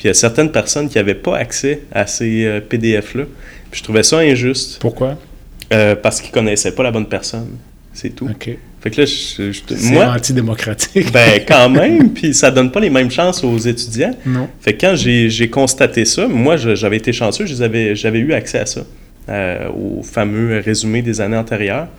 [0.01, 3.25] Puis il y a certaines personnes qui n'avaient pas accès à ces euh, PDF-là.
[3.69, 4.79] Puis je trouvais ça injuste.
[4.79, 5.15] Pourquoi?
[5.71, 7.49] Euh, parce qu'ils ne connaissaient pas la bonne personne.
[7.93, 8.25] C'est tout.
[8.27, 8.49] OK.
[8.81, 11.11] Fait que là, je, C'est antidémocratique.
[11.11, 12.09] ben, quand même.
[12.13, 14.15] Puis ça donne pas les mêmes chances aux étudiants.
[14.25, 14.49] Non.
[14.59, 18.81] Fait que quand j'ai constaté ça, moi, j'avais été chanceux, j'avais eu accès à ça,
[19.29, 21.89] euh, au fameux résumé des années antérieures.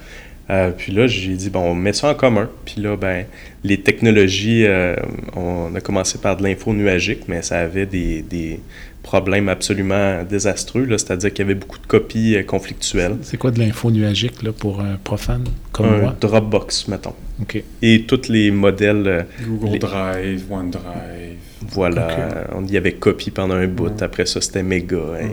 [0.52, 2.48] Euh, puis là, j'ai dit, bon, on met ça en commun.
[2.66, 3.24] Puis là, ben,
[3.64, 4.94] les technologies, euh,
[5.34, 8.60] on a commencé par de l'info nuagique, mais ça avait des, des
[9.02, 13.16] problèmes absolument désastreux, c'est-à-dire qu'il y avait beaucoup de copies euh, conflictuelles.
[13.22, 16.16] C'est quoi de l'info nuagique là, pour un profane comme un moi?
[16.20, 17.14] Dropbox, mettons.
[17.40, 17.62] OK.
[17.80, 19.26] Et tous les modèles...
[19.42, 21.38] Google Drive, OneDrive.
[21.68, 25.28] Voilà, on y avait copie pendant un bout, après ça c'était méga, hein,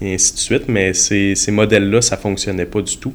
[0.00, 3.12] et ainsi de suite, mais ces, ces modèles-là, ça fonctionnait pas du tout.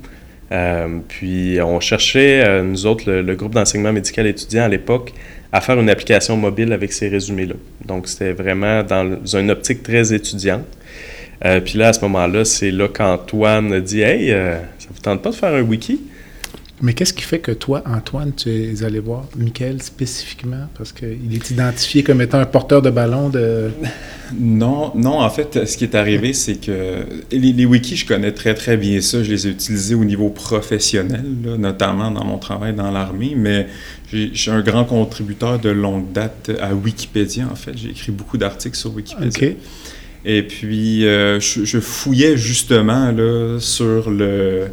[0.51, 5.13] Euh, puis on cherchait, euh, nous autres, le, groupe d'enseignement médical étudiant à l'époque,
[5.53, 7.55] à faire une application mobile avec ces résumés-là.
[7.85, 10.65] Donc c'était vraiment dans une optique très étudiante.
[11.45, 15.29] Euh, puis là, à ce moment-là, c'est là qu'Antoine dit Hey, ça vous tente pas
[15.29, 16.01] de faire un wiki
[16.81, 20.67] Mais qu'est-ce qui fait que toi, Antoine, tu es allé voir Michael spécifiquement?
[20.75, 23.69] Parce qu'il est identifié comme étant un porteur de ballon de...
[24.39, 28.53] Non, non, en fait, ce qui est arrivé, c'est que les, wikis, je connais très,
[28.53, 29.21] très bien ça.
[29.23, 31.25] Je les ai utilisés au niveau professionnel,
[31.59, 33.67] notamment dans mon travail dans l'armée, mais
[34.07, 37.73] je suis un grand contributeur de longue date à Wikipédia, en fait.
[37.75, 39.49] J'ai écrit beaucoup d'articles sur Wikipédia.
[40.23, 44.67] Et puis, euh, je, fouillais justement là, sur le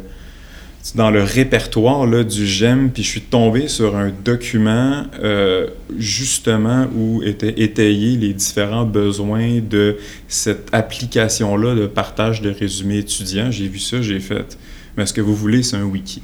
[0.95, 6.87] dans le répertoire là, du GEM, puis je suis tombé sur un document euh, justement
[6.95, 13.51] où étaient étayés les différents besoins de cette application-là de partage de résumés étudiants.
[13.51, 14.57] J'ai vu ça, j'ai fait.
[14.97, 16.21] Mais ce que vous voulez, c'est un wiki.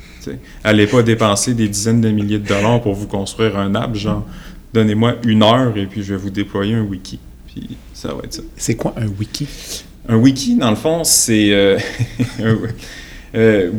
[0.64, 4.26] Allez pas dépenser des dizaines de milliers de dollars pour vous construire un app, genre
[4.74, 7.20] donnez-moi une heure et puis je vais vous déployer un wiki.
[7.48, 8.42] Puis ça va être ça.
[8.58, 9.48] C'est quoi un wiki?
[10.08, 11.52] Un wiki, dans le fond, c'est.
[11.52, 11.78] Euh,
[13.36, 13.72] Euh,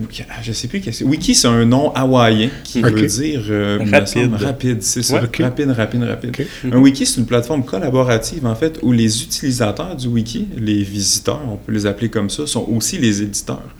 [0.43, 4.35] je sais plus qu'est-ce Wiki, c'est un nom hawaïen qui veut dire euh, rapide.
[4.35, 5.21] rapide, c'est ça.
[5.21, 6.37] Rapide, rapide, rapide.
[6.71, 11.41] Un wiki, c'est une plateforme collaborative, en fait, où les utilisateurs du wiki, les visiteurs,
[11.49, 13.75] on peut les appeler comme ça, sont aussi les éditeurs.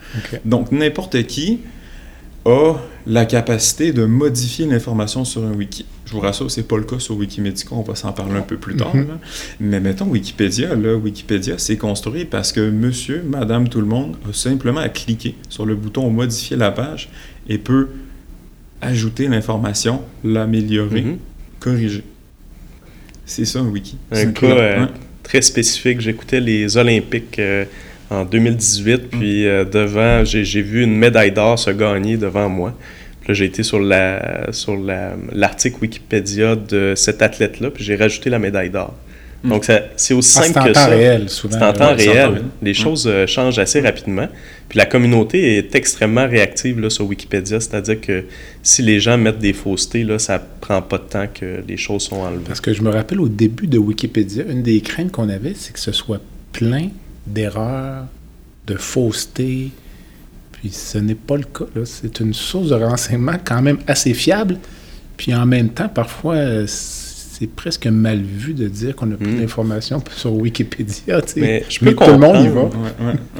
[0.45, 1.59] Donc, n'importe qui
[2.47, 5.85] a la capacité de modifier l'information sur un wiki.
[6.05, 8.57] Je vous rassure, c'est pas le cas sur Wikimedia, on va s'en parler un peu
[8.57, 8.95] plus tard.
[8.95, 9.19] Mhm.
[9.59, 14.33] Mais mettons Wikipédia, là, Wikipédia, c'est construit parce que monsieur, madame, tout le monde a
[14.33, 17.09] simplement à cliquer sur le bouton modifier la page
[17.49, 17.89] et peut
[18.81, 21.17] ajouter l'information, l'améliorer, mhm.
[21.59, 22.03] corriger.
[23.25, 23.97] C'est ça un wiki.
[24.11, 24.85] Un cas euh,
[25.23, 25.99] très spécifique.
[25.99, 27.65] J'écoutais les Olympiques euh,
[28.09, 28.99] en 2018, mm.
[29.07, 32.73] puis euh, devant, j'ai vu une médaille d'or se gagner devant moi
[33.33, 34.77] j'ai été sur la sur
[35.33, 38.93] l'article Wikipédia de cet athlète-là, puis j'ai rajouté la médaille d'or.
[39.43, 39.49] Hmm.
[39.49, 40.79] Donc, c'est aussi ah, simple que ça.
[40.79, 41.57] C'est en temps réel, souvent.
[41.59, 42.43] C'est en temps réel.
[42.63, 42.73] Les hmm.
[42.73, 44.27] choses euh, changent assez rapidement.
[44.67, 48.23] Puis la communauté est extrêmement réactive là, sur Wikipédia, c'est-à-dire que
[48.63, 52.03] si les gens mettent des faussetés, là, ça prend pas de temps que les choses
[52.03, 52.45] sont enlevées.
[52.47, 55.71] Parce que je me rappelle au début de Wikipédia, une des craintes qu'on avait, c'est
[55.71, 56.19] que ce soit
[56.51, 56.89] plein
[57.27, 58.05] d'erreurs,
[58.65, 59.71] de faussetés,
[60.51, 61.65] puis ce n'est pas le cas.
[61.85, 64.57] C'est une source de renseignement quand même assez fiable.
[65.15, 69.41] Puis en même temps, parfois, c'est presque mal vu de dire qu'on a plus hmm.
[69.41, 71.21] d'informations sur Wikipédia.
[71.35, 72.69] Mais je peux tout le monde y va.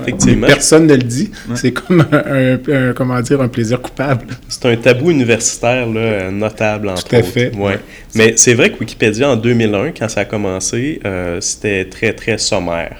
[0.01, 0.47] Effectivement.
[0.47, 1.31] personne ne le dit.
[1.55, 4.27] C'est comme un, comment dire, un plaisir coupable.
[4.47, 7.55] C'est un tabou universitaire là, notable, entre Tout à fait.
[7.55, 7.79] Ouais.
[8.13, 12.37] Mais c'est vrai que Wikipédia, en 2001, quand ça a commencé, euh, c'était très, très
[12.37, 12.97] sommaire.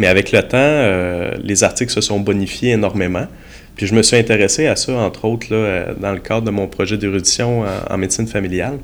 [0.00, 3.26] Mais avec le temps, euh, les articles se sont bonifiés énormément.
[3.76, 6.50] Puis je me suis intéressé à ça, entre autres, là, euh, dans le cadre de
[6.50, 8.78] mon projet d'érudition en, médecine familiale.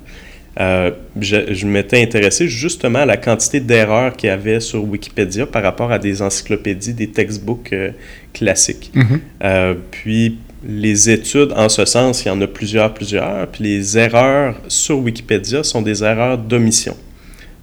[0.60, 5.62] Euh, je, m'étais intéressé justement à la quantité d'erreurs qu'il y avait sur Wikipédia par
[5.62, 7.90] rapport à des encyclopédies, des textbooks euh,
[8.34, 8.92] classiques.
[8.94, 9.76] Mm-hmm.
[9.90, 13.46] puis les études en ce sens, il y en a plusieurs, plusieurs.
[13.46, 16.94] Puis les erreurs sur Wikipédia sont des erreurs d'omission.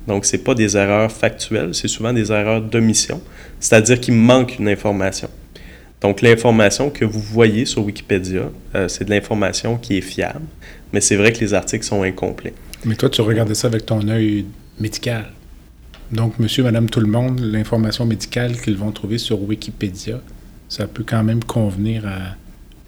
[0.07, 3.21] Donc, ce pas des erreurs factuelles, c'est souvent des erreurs d'omission,
[3.63, 5.29] c'est-à-dire qu'il manque une information.
[6.01, 10.45] Donc, l'information que vous voyez sur Wikipédia, euh, c'est de l'information qui est fiable,
[10.91, 12.53] mais c'est vrai que les articles sont incomplets.
[12.83, 14.45] Mais toi, tu regardais ça avec ton œil
[14.81, 15.31] médical.
[16.11, 20.19] Donc, monsieur, madame, tout le monde, l'information médicale qu'ils vont trouver sur Wikipédia,
[20.67, 22.35] ça peut quand même convenir à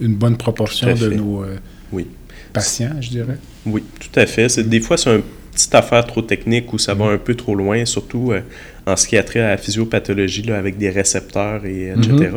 [0.02, 1.56] une bonne proportion de nos euh,
[1.94, 2.06] oui.
[2.52, 3.38] patients, je dirais.
[3.66, 4.60] Oui, tout à fait.
[4.60, 5.22] Des fois, c'est
[5.56, 8.42] petite affaire trop technique où ça va un peu trop loin, surtout euh,
[8.86, 12.30] en ce qui a trait à la physiopathologie, là, avec des récepteurs, et etc.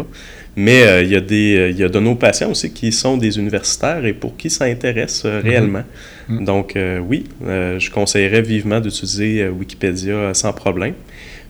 [0.58, 3.16] Mais euh, il y, a des, euh, y a de nos patients aussi qui sont
[3.16, 5.84] des universitaires et pour qui ça intéresse euh, réellement.
[6.28, 6.44] Mhm.
[6.44, 6.76] Donc
[7.08, 10.94] oui, je conseillerais vivement d'utiliser Wikipédia sans problème.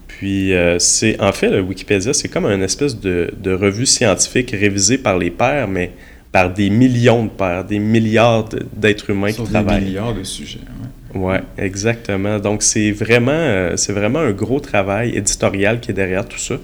[0.06, 5.18] Puis c'est en fait, Wikipédia, c'est comme une espèce de, de, revue scientifique révisée par
[5.18, 5.90] les pairs, mais
[6.30, 9.80] par des millions de pairs, des milliards d'êtres humains qui travaillent.
[9.80, 10.60] Des milliards de sujets.
[11.14, 12.38] Oui, exactement.
[12.38, 16.56] Donc c'est vraiment, c'est vraiment un gros travail éditorial qui est derrière tout ça.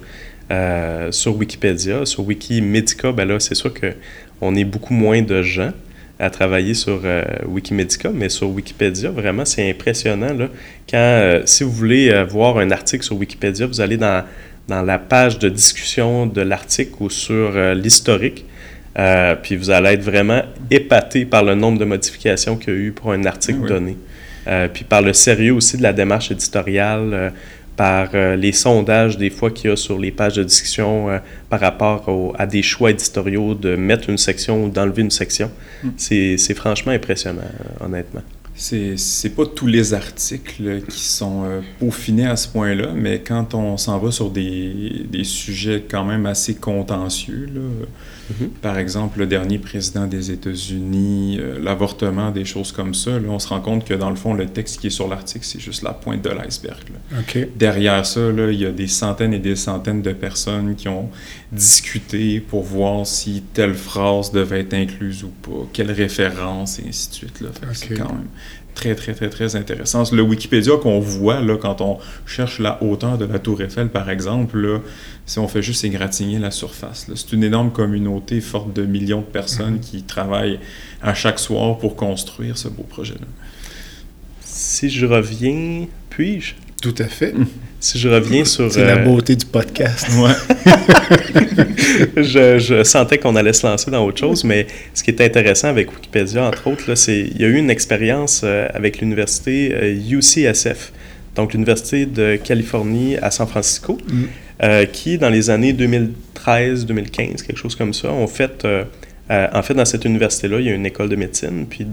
[0.50, 2.04] Euh, sur Wikipédia.
[2.04, 5.70] Sur Wikimedica, ben là, c'est sûr qu'on est beaucoup moins de gens
[6.18, 10.34] à travailler sur euh, Wikimedica, mais sur Wikipédia, vraiment, c'est impressionnant.
[10.34, 10.48] Là,
[10.88, 14.22] quand, euh, si vous voulez voir un article sur Wikipédia, vous allez dans,
[14.68, 18.44] dans la page de discussion de l'article ou sur l'historique,
[19.42, 22.92] puis vous allez être vraiment épaté par le nombre de modifications qu'il y a eu
[22.92, 23.96] pour un article ah donné.
[24.72, 27.32] Puis par le sérieux aussi de la démarche éditoriale,
[27.76, 31.18] par euh, les sondages des fois qu'il y a sur les pages de discussion euh,
[31.48, 35.50] par rapport à des choix éditoriaux de mettre une section ou d'enlever une section.
[35.82, 35.90] Hmm.
[35.96, 38.22] C'est franchement impressionnant, euh, honnêtement.
[38.56, 41.42] C'est pas tous les articles qui sont
[41.80, 46.24] peaufinés à ce point-là, mais quand on s'en va sur des, des, sujets quand même
[46.24, 47.60] assez contentieux, là,
[48.30, 48.48] Mhm.
[48.62, 53.38] Par exemple, le dernier président des États-Unis, euh, l'avortement, des choses comme ça, là, on
[53.38, 55.82] se rend compte que dans le fond, le texte qui est sur l'article, c'est juste
[55.82, 56.84] la pointe de l'iceberg.
[57.56, 61.10] Derrière ça, là, il y a des centaines et des centaines de personnes qui ont
[61.52, 67.10] discuté pour voir si telle phrase devait être incluse ou pas, quelle référence, et ainsi
[67.10, 67.40] de suite.
[67.40, 67.48] Là.
[67.72, 68.28] C'est quand même
[68.74, 70.04] très, très, très, très intéressant.
[70.12, 74.10] Le Wikipédia qu'on voit là, quand on cherche la hauteur de la Tour Eiffel, par
[74.10, 74.80] exemple, là,
[75.26, 77.10] si on fait juste égratigner la surface.
[77.14, 79.80] C'est une énorme communauté forte de millions de personnes mhm.
[79.80, 80.60] qui travaillent
[81.02, 83.26] à chaque soir pour construire ce beau projet-là.
[84.40, 86.54] Si je reviens, puis-je?
[86.82, 87.34] Tout à fait.
[87.84, 88.72] Si je reviens sur...
[88.72, 90.06] C'est la euh, beauté du podcast.
[92.16, 95.68] je, je, sentais qu'on allait se lancer dans autre chose, mais ce qui est intéressant
[95.68, 100.66] avec Wikipédia, entre autres, c'est il y a eu une expérience euh, avec l'université UCSF,
[100.66, 104.86] euh, donc l'Université de Californie à San Francisco, mm.
[104.90, 108.84] qui, dans les années 2013-2015, quelque chose comme ça, ont fait euh,
[109.30, 111.66] en fait, dans cette université-là, il y a une école de médecine.
[111.68, 111.86] Puis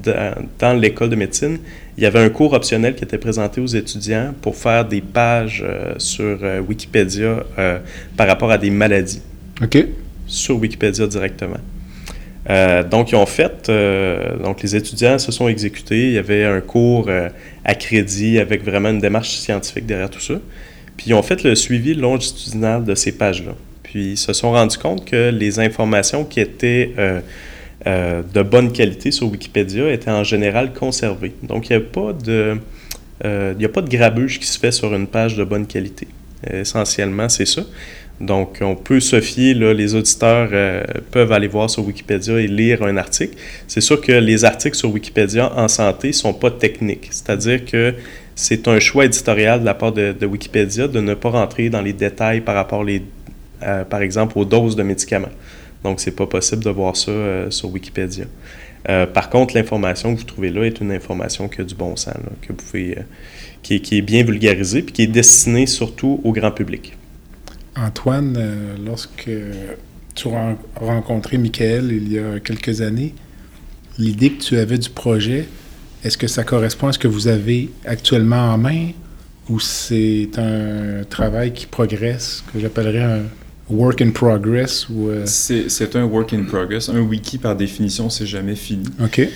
[0.60, 1.60] dans, l'école de médecine,
[1.98, 5.64] il y avait un cours optionnel qui était présenté aux étudiants pour faire des pages
[5.66, 7.46] euh, sur euh, Wikipédia
[8.18, 9.22] par rapport à des maladies.
[9.64, 9.78] OK.
[10.28, 11.60] Sur Wikipédia directement.
[12.90, 13.72] donc, ils ont fait,
[14.44, 16.08] donc les étudiants se sont exécutés.
[16.08, 17.10] Il y avait un cours
[17.64, 20.36] à crédit avec vraiment une démarche scientifique derrière tout ça.
[20.98, 23.54] Puis, ils ont fait le suivi longitudinal de ces pages-là.
[23.92, 27.20] Puis se sont rendus compte que les informations qui étaient euh,
[27.88, 31.34] euh, de bonne qualité sur Wikipédia étaient en général conservées.
[31.44, 32.58] Donc il n'y a pas de...
[33.26, 36.08] Euh, a pas de grabuge qui se fait sur une page de bonne qualité.
[36.50, 37.64] essentiellement, c'est ça.
[38.20, 40.50] Donc, on peut se fier, là, les auditeurs
[41.12, 43.36] peuvent aller voir sur Wikipédia et lire un article.
[43.68, 47.94] C'est sûr que les articles sur Wikipédia en santé ne sont pas techniques, c'est-à-dire que
[48.36, 51.82] c'est un choix éditorial de la part de, de, Wikipédia de ne pas rentrer dans
[51.82, 53.04] les détails par rapport les,
[53.64, 55.32] euh, par exemple, aux doses de médicaments.
[55.84, 58.26] Donc, c'est pas possible de voir ça euh, sur Wikipédia.
[58.90, 61.96] Euh, par contre, l'information que vous trouvez là est une information qui a du bon
[61.96, 62.98] sens, que vous pouvez,
[63.62, 66.98] qui, est bien vulgarisée puis qui est destinée surtout au grand public.
[67.76, 68.38] Antoine,
[68.84, 69.30] lorsque
[70.16, 73.14] tu as rencontré Michael il y a quelques années,
[74.00, 75.48] l'idée que tu avais du projet,
[76.04, 78.90] est-ce que ça correspond à ce que vous avez actuellement en main
[79.50, 83.24] ou c'est un travail qui progresse, que j'appellerais un,
[83.72, 86.90] work in progress ou euh, C'est un work in progress.
[86.90, 88.86] Un wiki, par définition, c'est jamais fini.
[89.04, 89.28] OK.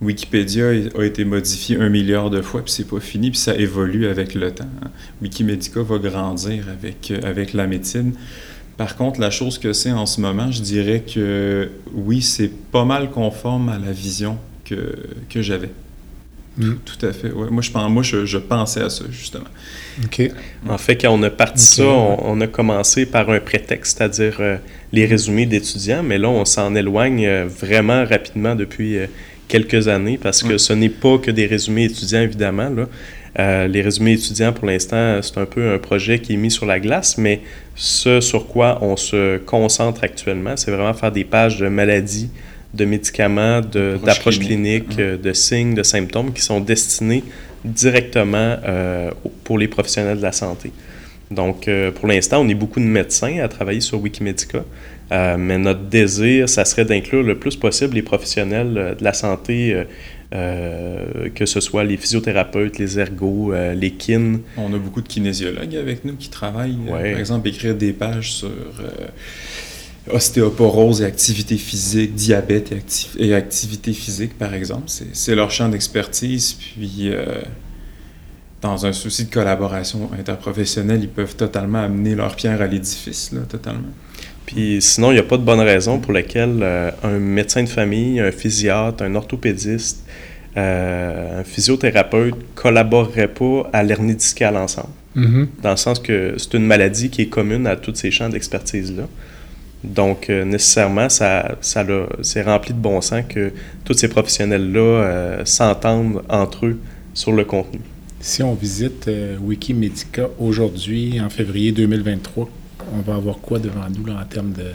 [0.00, 4.06] Wikipédia a été modifié un milliard de fois, puis c'est pas fini, puis ça évolue
[4.06, 4.68] avec le temps.
[5.20, 8.14] Wikimedia va grandir avec, euh, avec la médecine.
[8.76, 12.84] Par contre, la chose que c'est en ce moment, je dirais que oui, c'est pas
[12.84, 14.96] mal conforme à la vision que,
[15.30, 15.70] que j'avais.
[16.58, 16.72] Mm.
[16.84, 17.30] Tout, à fait.
[17.30, 19.44] Moi, je, moi je, pensais à ça, justement.
[20.04, 20.30] OK.
[20.68, 24.56] En fait, quand on a parti ça, on, a commencé par un prétexte, c'est-à-dire euh,
[24.92, 29.06] les résumés d'étudiants, mais là, on s'en éloigne euh, vraiment rapidement depuis euh,
[29.48, 32.70] quelques années parce que ce n'est pas que des résumés étudiants, évidemment.
[32.70, 33.66] Là.
[33.66, 36.80] les résumés étudiants, pour l'instant, c'est un peu un projet qui est mis sur la
[36.80, 37.40] glace, mais
[37.74, 42.30] ce sur quoi on se concentre actuellement, c'est vraiment faire des pages de maladies
[42.74, 47.22] de médicaments, d'approches cliniques, euh, de signes, de symptômes qui sont destinés
[47.64, 49.10] directement euh,
[49.44, 50.72] pour les professionnels de la santé.
[51.30, 54.64] Donc, euh, pour l'instant, on est beaucoup de médecins à travailler sur Wikimedica,
[55.38, 59.76] mais notre désir, ça serait d'inclure le plus possible les professionnels de la santé,
[60.30, 64.40] que ce soit les physiothérapeutes, les ergos, les kines.
[64.56, 68.48] On a beaucoup de kinésiologues avec nous qui travaillent, par exemple, écrire des pages sur
[70.10, 72.72] ostéoporose et activité physique, diabète
[73.18, 74.84] et, activité physique, par exemple.
[75.12, 76.54] C'est leur champ d'expertise.
[76.54, 77.42] Puis, euh,
[78.60, 83.40] dans un souci de collaboration interprofessionnelle, ils peuvent totalement amener leur pierre à l'édifice, là,
[83.48, 83.90] totalement.
[84.46, 87.68] Puis sinon, il n'y a pas de bonne raison pour laquelle euh, un médecin de
[87.68, 90.04] famille, un physiatre, un orthopédiste,
[90.56, 94.92] euh, un physiothérapeute collaboreraient pas à l'hernie discale ensemble.
[95.16, 95.46] Mm-hmm.
[95.62, 99.04] Dans le sens que c'est une maladie qui est commune à tous ces champs d'expertise-là.
[99.84, 101.84] Donc, euh, nécessairement, ça, ça
[102.22, 103.52] c'est rempli de bon sens que
[103.84, 106.80] tous ces professionnels-là euh, s'entendent entre eux
[107.14, 107.80] sur le contenu.
[108.20, 112.48] Si on visite euh, Wikimedica aujourd'hui, en février 2023,
[112.94, 114.66] on va avoir quoi devant nous en termes de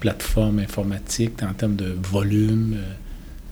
[0.00, 2.76] plateforme informatique, en termes de volume,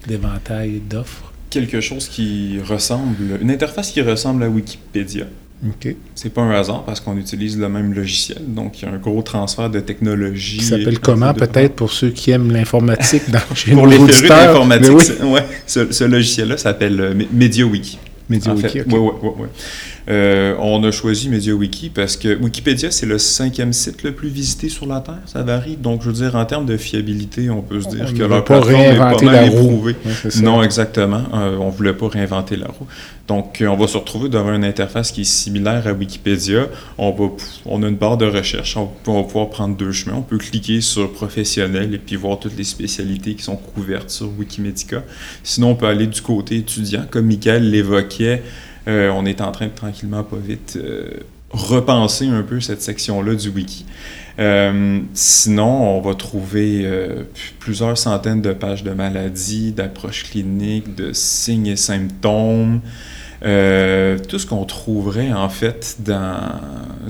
[0.07, 1.33] d'éventail d'offres?
[1.51, 5.27] Quelque chose qui ressemble, une interface qui ressemble à Wikipédia.
[5.67, 5.95] OK.
[6.15, 8.39] C'est pas un hasard parce qu'on utilise le même logiciel.
[8.47, 10.59] Donc, il y a un gros transfert de technologie.
[10.59, 15.23] Qui s'appelle comment, peut-être, pour ceux qui aiment l'informatique dans chez Pour les férus d'informatique,
[15.25, 17.99] ouais, ce, logiciel-là s'appelle euh, MediaWiki.
[18.31, 19.49] MediaWiki, Oui, oui, oui.
[20.09, 24.71] Euh, on a choisi MediaWiki parce que Wikipédia, c'est le cinquième site le plus visité
[24.71, 25.19] sur la Terre.
[25.27, 25.77] Ça varie.
[25.77, 28.27] Donc, je veux dire, en termes de fiabilité, on peut se dire On que ne
[28.27, 29.67] leur plateforme est pas réinventer mal la roue.
[29.67, 29.97] éprouvée.
[30.31, 30.41] Ça.
[30.41, 31.23] Non, exactement.
[31.35, 32.87] Euh, on voulait pas réinventer la roue.
[33.27, 36.69] Donc, euh, on va se retrouver devant une interface qui est similaire à Wikipédia.
[36.97, 37.25] On, va,
[37.67, 38.79] on a une barre de recherche.
[38.79, 40.17] On, on va pouvoir prendre deux chemins.
[40.17, 44.31] On peut cliquer sur professionnel et puis voir toutes les spécialités qui sont couvertes sur
[44.39, 45.03] Wikimedica.
[45.43, 47.05] Sinon, on peut aller du côté étudiant.
[47.11, 48.43] Comme Michael l'évoquait,
[48.89, 51.09] euh, on est en train de tranquillement, pas vite, euh,
[51.51, 53.85] repenser un peu cette section-là du wiki.
[54.39, 57.25] Euh, sinon, on va trouver euh,
[57.59, 62.81] plusieurs centaines de pages de maladies, d'approches cliniques, de signes et symptômes.
[63.45, 66.41] Euh, tout ce qu'on trouverait en fait dans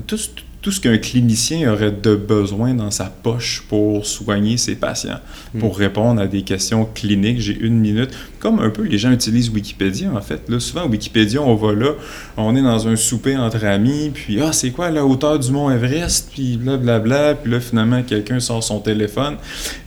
[0.05, 0.29] tout, ce-
[0.61, 5.19] tout ce qu'un clinicien aurait de besoin dans sa poche pour soigner ses patients,
[5.59, 7.39] pour répondre à des questions cliniques.
[7.39, 8.11] J'ai une minute.
[8.39, 10.41] Comme un peu les gens utilisent Wikipédia en fait.
[10.49, 11.91] Là, souvent, Wikipédia, on va là,
[12.37, 15.69] on est dans un souper entre amis, puis ah, c'est quoi la hauteur du mont
[15.69, 19.35] Everest, puis blablabla, puis là, finalement, quelqu'un sort son téléphone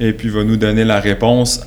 [0.00, 1.60] et puis va nous donner la réponse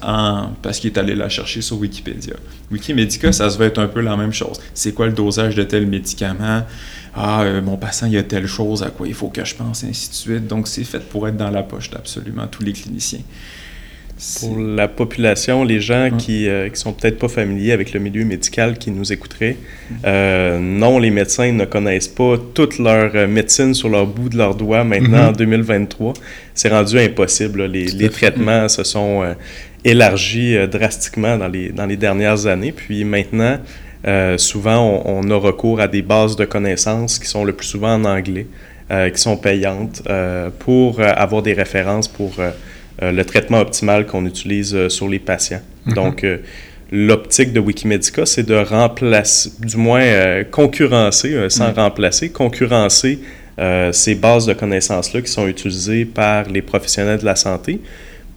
[0.62, 2.36] parce qu'il est allé la chercher sur Wikipédia.
[2.72, 4.60] Wikimedica, ça se va être un peu la même chose.
[4.74, 6.64] C'est quoi le dosage de tel médicament?
[7.18, 9.56] Ah, euh, mon patient, il y a telle chose à quoi il faut que je
[9.56, 10.48] pense, ainsi de suite.
[10.48, 13.22] Donc, c'est fait pour être dans la poche d'absolument tous les cliniciens.
[14.40, 16.12] Pour la population, les gens Ouais.
[16.18, 19.58] qui, euh, qui sont peut-être pas familiers avec le milieu médical qui nous écouteraient,
[20.06, 24.38] euh, non, les médecins ne connaissent pas toute leur euh, médecine sur leur bout de
[24.38, 25.28] leurs doigts maintenant Mhm.
[25.30, 26.14] en 2023.
[26.54, 27.64] C'est rendu impossible.
[27.64, 27.68] là.
[27.68, 29.34] Les, les traitements se sont euh,
[29.84, 32.72] élargis drastiquement dans les, dans les dernières années.
[32.72, 33.60] Puis maintenant,
[34.38, 37.94] souvent, on, on a recours à des bases de connaissances qui sont le plus souvent
[37.96, 38.48] en anglais,
[38.90, 40.02] qui sont payantes,
[40.60, 42.36] pour avoir des références pour
[43.02, 45.62] le traitement optimal qu'on utilise euh, sur les patients.
[45.86, 45.94] Mhm.
[45.94, 46.38] Donc, euh,
[46.92, 51.76] l'optique de Wikimedica, c'est de remplacer, du moins euh, concurrencer, euh, sans Mhm.
[51.76, 53.20] remplacer, concurrencer
[53.58, 57.80] euh, ces bases de connaissances-là qui sont utilisées par les professionnels de la santé.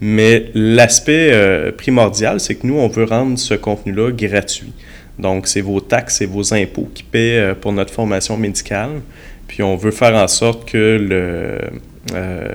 [0.00, 4.72] Mais l'aspect euh, primordial, c'est que nous, on veut rendre ce contenu-là gratuit.
[5.18, 9.00] Donc, c'est vos taxes et vos impôts qui paient euh, pour notre formation médicale.
[9.48, 11.58] Puis, on veut faire en sorte que, le,
[12.14, 12.52] euh,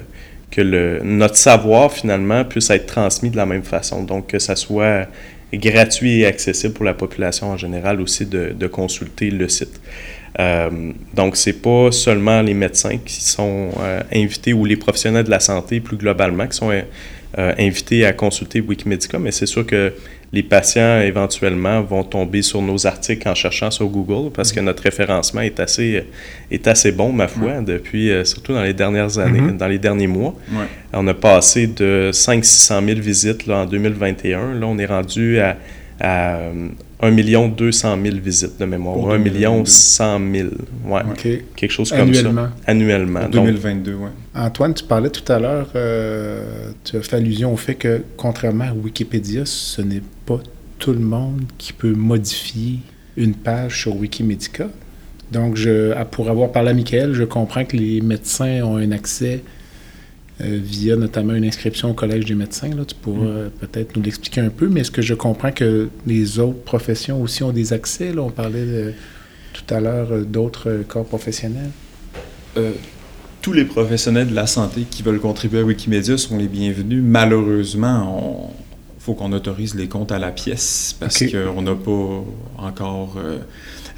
[0.53, 4.03] que notre savoir, finalement, puisse être transmis de la même façon.
[4.03, 5.07] Donc, que ça soit
[5.51, 9.81] gratuit et accessible pour la population en général aussi de, consulter le site.
[10.39, 15.31] Euh, donc, c'est pas seulement les médecins qui sont euh, invités ou les professionnels de
[15.31, 19.91] la santé plus globalement qui sont euh, invités à consulter Wikimedica, mais c'est sûr que
[20.33, 24.81] les patients éventuellement vont tomber sur nos articles en cherchant sur Google parce que notre
[24.83, 26.03] référencement est assez,
[26.49, 29.57] est assez bon, ma foi, depuis, euh, surtout dans les dernières années, Mhm.
[29.57, 30.33] dans les derniers mois.
[30.51, 30.65] Ouais.
[30.91, 34.55] On a passé de 500 000 visites là, en 2021.
[34.55, 35.55] Là, on est rendu à,
[35.99, 36.39] à
[37.03, 38.95] 1 200 000 visites de mémoire.
[38.95, 39.65] Pour 1 2022.
[39.65, 40.49] 100 000.
[40.85, 41.01] Ouais,
[41.55, 42.45] quelque chose comme Annuellement.
[42.45, 42.71] ça.
[42.71, 43.21] Annuellement.
[43.29, 44.09] Donc, 2022, ouais.
[44.35, 48.65] Antoine, tu parlais tout à l'heure, euh, tu as fait allusion au fait que, contrairement
[48.65, 50.39] à Wikipédia, ce n'est pas
[50.79, 52.79] tout le monde qui peut modifier
[53.17, 54.67] une page sur Wikimedica.
[55.31, 59.43] Donc, je, pour avoir parlé à Michael, je comprends que les médecins ont un accès
[60.41, 62.69] euh, via notamment une inscription au Collège des médecins.
[62.75, 62.83] Là.
[62.85, 66.39] Tu pourras euh, peut-être nous l'expliquer un peu, mais est-ce que je comprends que les
[66.39, 68.11] autres professions aussi ont des accès?
[68.13, 68.21] Là?
[68.23, 68.93] On parlait de-
[69.53, 71.69] tout à l'heure euh, d'autres euh, corps professionnels.
[72.57, 72.71] Euh,
[73.41, 77.03] tous les professionnels de la santé qui veulent contribuer à Wikimedia sont les bienvenus.
[77.03, 78.53] Malheureusement,
[78.97, 82.23] il faut qu'on autorise les comptes à la pièce parce qu'on n'a pas
[82.57, 83.39] encore euh,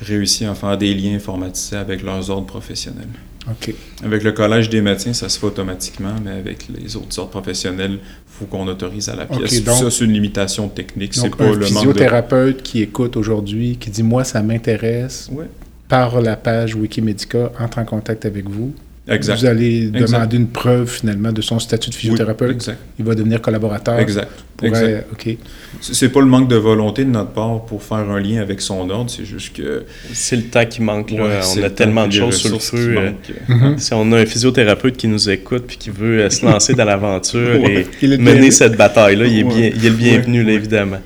[0.02, 3.08] réussi à faire des liens informatisés avec leurs ordres professionnels.
[3.50, 3.74] OK.
[4.04, 7.94] Avec le Collège des médecins, ça se fait automatiquement, mais avec les autres ordres professionnels,
[7.94, 8.00] il
[8.40, 9.64] faut qu'on autorise à la pièce.
[9.64, 11.14] donc- ça, c'est une limitation technique.
[11.14, 11.66] C'est pas un le manque de...
[11.66, 15.46] physiothérapeute qui écoute aujourd'hui, qui dit Moi, ça m'intéresse, Ouais,
[15.88, 18.74] par la page Wikimedica, entre en contact avec vous.
[19.08, 19.40] Exact.
[19.40, 20.06] Vous allez Exact.
[20.12, 22.52] demander une preuve finalement de son statut de Oui, physiothérapeute.
[22.52, 22.78] exact.
[23.00, 24.00] Il va devenir collaborateur.
[24.00, 24.30] Exact.
[24.58, 25.08] Pourrait- exact.
[25.12, 25.38] OK.
[25.82, 28.90] C'est pas le manque de volonté de notre part pour faire un lien avec son
[28.90, 29.84] ordre, c'est juste que
[30.14, 31.12] c'est le temps qui manque.
[31.12, 31.24] Là.
[31.24, 32.96] Ouais, on a le tellement de choses sur le feu.
[32.98, 33.34] euh, manquent.
[33.74, 33.78] Mhm.
[33.78, 36.86] Si on a un physiothérapeute qui nous écoute puis qui veut euh, se lancer dans
[36.86, 37.86] l'aventure Ouais.
[38.02, 39.54] Et mener cette bataille-là, il, est Ouais.
[39.54, 40.46] bien- il est le bienvenu, Ouais.
[40.48, 41.02] là, évidemment.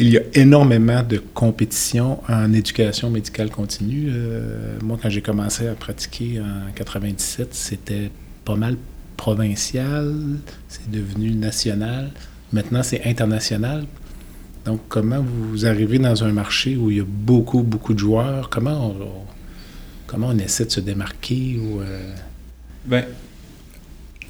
[0.00, 4.06] Il y a énormément de compétitions en éducation médicale continue.
[4.12, 8.12] Euh, moi, quand j'ai commencé à pratiquer en 97, c'était
[8.44, 8.76] pas mal
[9.16, 10.14] provincial,
[10.68, 12.12] c'est devenu national.
[12.52, 13.86] Maintenant, c'est international.
[14.64, 18.50] Donc, comment vous arrivez dans un marché où il y a beaucoup, beaucoup de joueurs?
[18.50, 18.96] Comment on,
[20.06, 21.58] comment on essaie de se démarquer?
[21.60, 22.14] Ou, euh,
[22.84, 23.04] Ben,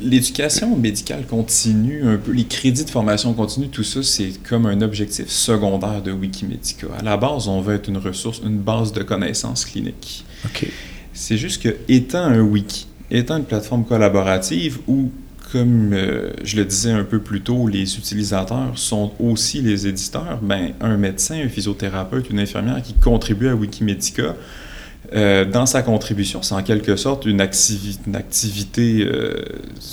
[0.01, 4.81] L'éducation médicale continue, un peu les crédits de formation continue, tout ça, c'est comme un
[4.81, 6.87] objectif secondaire de Wikimedica.
[6.97, 10.25] À la base, on veut être une ressource, une base de connaissances cliniques.
[10.45, 10.69] OK.
[11.13, 15.11] C'est juste que, étant un wiki, étant une plateforme collaborative où,
[15.51, 20.39] comme euh, je le disais un peu plus tôt, les utilisateurs sont aussi les éditeurs,
[20.41, 24.37] ben, un médecin, un physiothérapeute, une infirmière qui contribue à Wikimedica,
[25.15, 29.43] euh, dans sa contribution, c'est en quelque sorte une, activi- une activité, euh,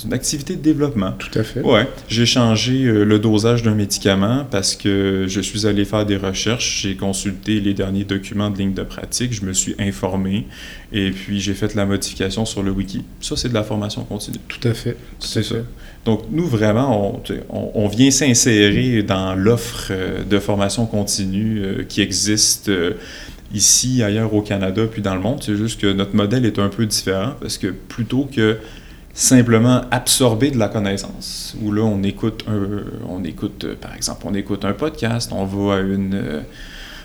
[0.04, 1.12] une activité de développement.
[1.12, 1.62] Tout à fait.
[1.62, 6.18] Ouais, j'ai changé euh, le dosage d'un médicament parce que je suis allé faire des
[6.18, 10.46] recherches, j'ai consulté les derniers documents de ligne de pratique, je me suis informé
[10.92, 13.02] et puis j'ai fait la modification sur le wiki.
[13.20, 14.38] Ça, c'est de la formation continue.
[14.48, 14.96] Tout à fait.
[15.18, 15.54] C'est ça.
[15.56, 15.64] fait.
[16.04, 19.90] Donc, nous, vraiment, on, vient s'insérer dans l'offre
[20.28, 22.70] de formation continue qui existe
[23.52, 25.42] ici, ailleurs au Canada, puis dans le monde.
[25.42, 28.58] C'est juste que notre modèle est un peu différent parce que plutôt que
[29.14, 32.44] simplement absorber de la connaissance, où là, on écoute,
[33.08, 36.40] on écoute euh, par exemple, on écoute un podcast, on va à une, euh,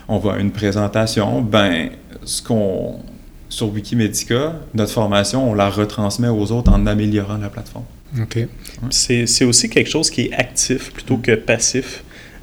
[0.08, 1.90] on va à une présentation, ben,
[2.24, 3.00] ce qu'on...
[3.48, 7.84] Sur Wikimedica, notre formation, on la retransmet aux autres en améliorant la plateforme.
[8.18, 8.46] OK.
[8.90, 12.02] C'est c'est aussi quelque chose qui est actif plutôt que passif.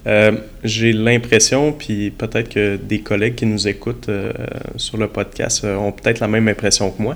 [0.10, 0.32] Euh,
[0.64, 4.34] J'ai l'impression, puis peut-être que des collègues qui nous écoutent euh,
[4.76, 7.16] sur le podcast euh, ont peut-être la même impression que moi,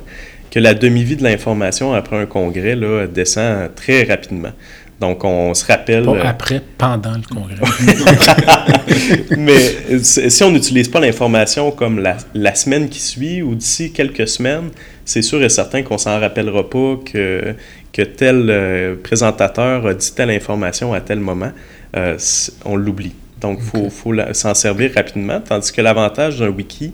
[0.52, 4.52] que la demi-vie de l'information après un congrès là, descend très rapidement.
[5.00, 6.06] Donc, on se rappelle...
[6.06, 7.58] Pas après, pendant le congrès.
[9.38, 13.92] Mais si si on n'utilise pas l'information comme la, la semaine qui suit ou d'ici
[13.92, 14.70] quelques semaines,
[15.04, 17.56] c'est sûr et certain qu'on s'en rappellera pas que,
[17.92, 21.52] que tel euh, présentateur a dit telle information à tel moment.
[21.96, 22.18] Euh,
[22.66, 23.14] on l'oublie.
[23.42, 25.42] Donc, il faut, s'en servir rapidement.
[25.42, 26.94] Tandis que l'avantage d'un wiki,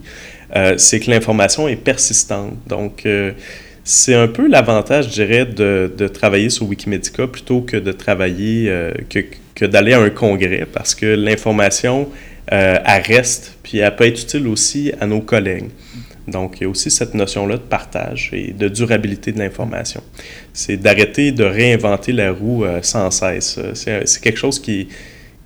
[0.56, 2.54] euh, c'est que l'information est persistante.
[2.66, 3.32] Donc, euh,
[3.84, 8.70] c'est un peu l'avantage, je dirais, de, de travailler sur Wikimedica plutôt que de travailler,
[9.08, 9.20] que,
[9.54, 12.08] que d'aller à un congrès, parce que l'information,
[12.48, 15.70] elle reste, puis elle peut être utile aussi à nos collègues.
[16.28, 20.02] Donc, il y a aussi cette notion-là de partage et de durabilité de l'information.
[20.60, 23.56] C'est d'arrêter de réinventer la roue euh, sans cesse.
[23.58, 24.88] Euh, C'est c'est quelque chose qui,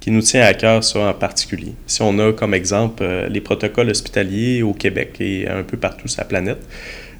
[0.00, 1.72] qui nous tient à cœur, ça en particulier.
[1.86, 6.08] Si on a comme exemple euh, les protocoles hospitaliers au Québec et un peu partout
[6.08, 6.62] sur la planète,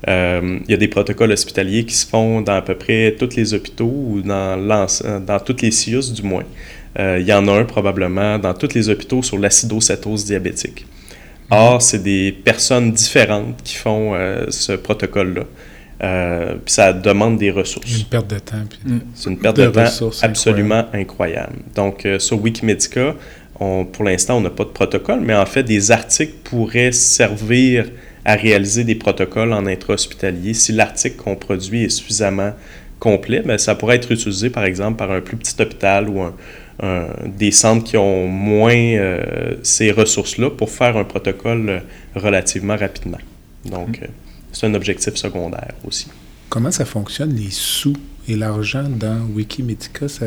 [0.08, 3.36] euh, il y a des protocoles hospitaliers qui se font dans à peu près tous
[3.36, 4.56] les hôpitaux ou dans,
[5.30, 6.44] dans toutes les CIUS du moins.
[6.98, 10.84] Euh, il y en a un probablement dans tous les hôpitaux sur l'acidocétose diabétique.
[11.50, 15.44] Or, c'est des personnes différentes qui font euh, ce protocole-là.
[16.02, 17.98] Euh, puis ça demande des ressources.
[17.98, 18.56] Une perte de temps.
[18.68, 18.78] puis-
[19.14, 19.80] C'est une perte De de, temps
[20.26, 21.56] absolument incroyable.
[21.74, 23.14] Donc, euh, sur Wikimedica,
[23.60, 27.86] on, pour l'instant, on n'a pas de protocole, mais en fait, des articles pourraient servir
[28.24, 30.54] à réaliser des protocoles en intra-hospitalier.
[30.54, 32.52] Si l'article qu'on produit est suffisamment
[32.98, 36.34] complet, ben, ça pourrait être utilisé, par exemple, par un plus petit hôpital ou un-
[36.82, 41.82] un- des centres qui ont moins euh, ces ressources-là pour faire un protocole
[42.16, 43.18] relativement rapidement.
[43.66, 44.06] Donc, euh,
[44.54, 46.06] c'est un objectif secondaire aussi.
[46.48, 47.96] Comment ça fonctionne, les sous
[48.28, 50.08] et l'argent dans Wikimedica?
[50.08, 50.24] Ça...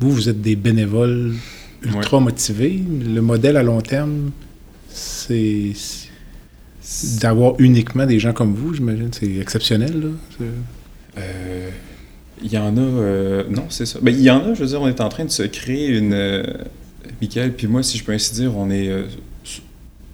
[0.00, 1.34] Vous, vous êtes des bénévoles
[1.82, 2.80] ultra motivés.
[3.14, 4.30] Le modèle à long terme,
[4.88, 5.72] c'est
[7.20, 9.10] d'avoir uniquement des gens comme vous, j'imagine.
[9.12, 10.46] C'est exceptionnel, là.
[11.18, 11.68] Euh,
[12.42, 12.80] Il y en a.
[12.80, 13.98] euh, non, c'est ça.
[14.00, 15.88] Ben, il y en a, je veux dire, on est en train de se créer
[15.88, 16.12] une.
[16.14, 16.42] euh,
[17.20, 19.04] Michael, puis moi, si je peux ainsi dire, on est euh,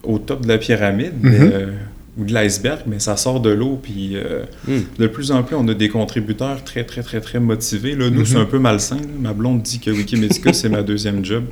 [0.02, 1.50] au top de la pyramide, mais, Mhm.
[1.52, 1.72] euh,
[2.18, 4.80] ou de l'iceberg, mais ça sort de l'eau, puis euh, Hmm.
[4.98, 7.94] de plus en plus, on a des contributeurs très, très, très, très motivés.
[7.94, 8.24] Là, nous, Mhm.
[8.26, 8.96] c'est un peu malsain.
[8.96, 9.02] là.
[9.20, 11.44] Ma blonde dit que Wikimedica, c'est ma deuxième job.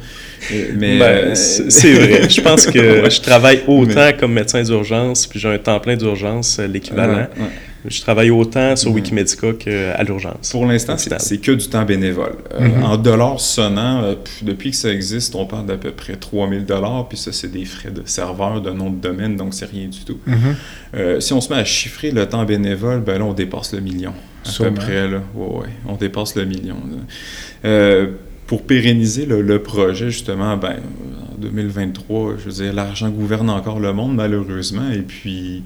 [0.53, 0.99] Euh, mais.
[0.99, 2.29] Ben, euh, c'est vrai.
[2.29, 3.11] Je pense que Ouais.
[3.11, 7.15] je travaille autant comme médecin d'urgence, puis j'ai un temps plein d'urgence, l'équivalent.
[7.15, 7.51] ouais, ouais.
[7.87, 8.97] Je travaille autant sur Mhm.
[8.97, 10.51] Wikimedica qu'à l'urgence.
[10.51, 12.37] Pour l'instant, c'est que du temps bénévole.
[12.55, 12.83] Euh, Mhm.
[12.85, 17.07] En dollars sonnants, euh, depuis que ça existe, on parle d'à peu près 3000 dollars,
[17.09, 20.01] puis ça, c'est des frais de serveur, de nom de domaine, donc c'est rien du
[20.05, 20.19] tout.
[20.95, 23.81] Euh, si on se met à chiffrer le temps bénévole, ben là, on dépasse le
[23.81, 24.13] million.
[24.47, 24.73] À Sûrement.
[24.73, 25.21] peu près, là.
[25.35, 26.77] Ouais, ouais, on dépasse le million.
[28.47, 30.75] pour pérenniser le, le projet, justement, ben,
[31.33, 35.63] en 2023, je veux dire, l'argent gouverne encore le monde, malheureusement, et puis...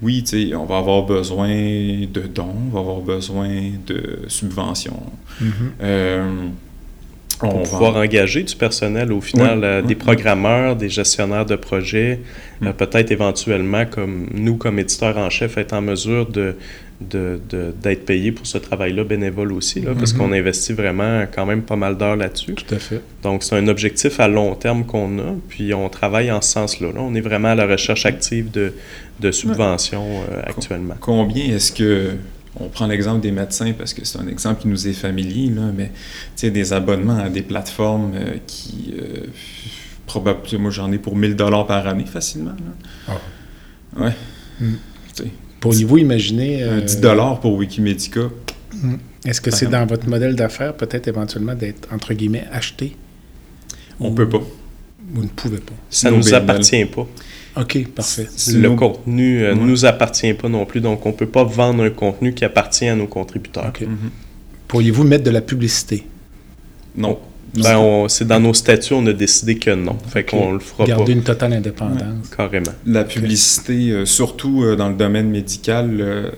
[0.00, 0.24] Oui,
[0.56, 5.02] on va avoir besoin de dons, on va avoir besoin de subventions.
[5.40, 5.52] Mhm.
[5.82, 6.48] Euh,
[7.38, 11.56] Pour on va- pouvoir engager du personnel au final, euh, des programmeurs, des gestionnaires de
[11.56, 12.20] projets,
[12.64, 16.56] euh, peut-être éventuellement, comme nous, comme éditeurs en chef, être en mesure de
[17.00, 20.18] d'être payés pour ce travail-là bénévole aussi, là, parce Mhm.
[20.18, 22.54] qu'on investit vraiment quand même pas mal d'heures là-dessus.
[22.54, 23.00] Tout à fait.
[23.22, 26.88] Donc, c'est un objectif à long terme qu'on a, puis on travaille en ce sens-là.
[26.88, 27.00] là.
[27.00, 28.72] On est vraiment à la recherche active de,
[29.20, 30.94] de subventions euh, actuellement.
[31.00, 32.10] Combien est-ce que
[32.60, 35.70] on prend l'exemple des médecins parce que c'est un exemple qui nous est familier, là,
[35.74, 35.90] mais
[36.50, 39.26] des abonnements à des plateformes euh, qui, euh,
[40.06, 42.56] probablement, moi j'en ai pour 1000 dollars par année facilement.
[43.08, 43.14] Là.
[43.96, 44.04] Ah.
[44.04, 44.12] Ouais.
[44.60, 44.74] Mm.
[45.60, 46.64] Pourriez-vous imaginer...
[46.84, 48.30] 10 euh, dollars pour Wikimedica.
[48.74, 48.94] Mm.
[49.24, 52.96] Est-ce que c'est dans votre modèle d'affaires peut-être éventuellement d'être, entre guillemets, acheté?
[53.98, 54.40] On ne peut pas.
[55.10, 55.74] Vous ne pouvez pas?
[55.90, 57.06] Ça ne nous appartient pas.
[57.58, 58.28] OK, parfait.
[58.52, 61.90] Le contenu ne nous appartient pas non plus, donc on ne peut pas vendre un
[61.90, 63.72] contenu qui appartient à nos contributeurs.
[63.80, 64.10] Mhm.
[64.68, 66.06] Pourriez-vous mettre de la publicité?
[66.96, 67.18] Non.
[67.54, 69.96] Ben, c'est dans nos statuts, on a décidé que non.
[70.08, 72.28] Fait qu'on le fera Garder une totale indépendance.
[72.36, 72.72] carrément.
[72.86, 76.30] La publicité, euh, surtout euh, dans le domaine médical, euh,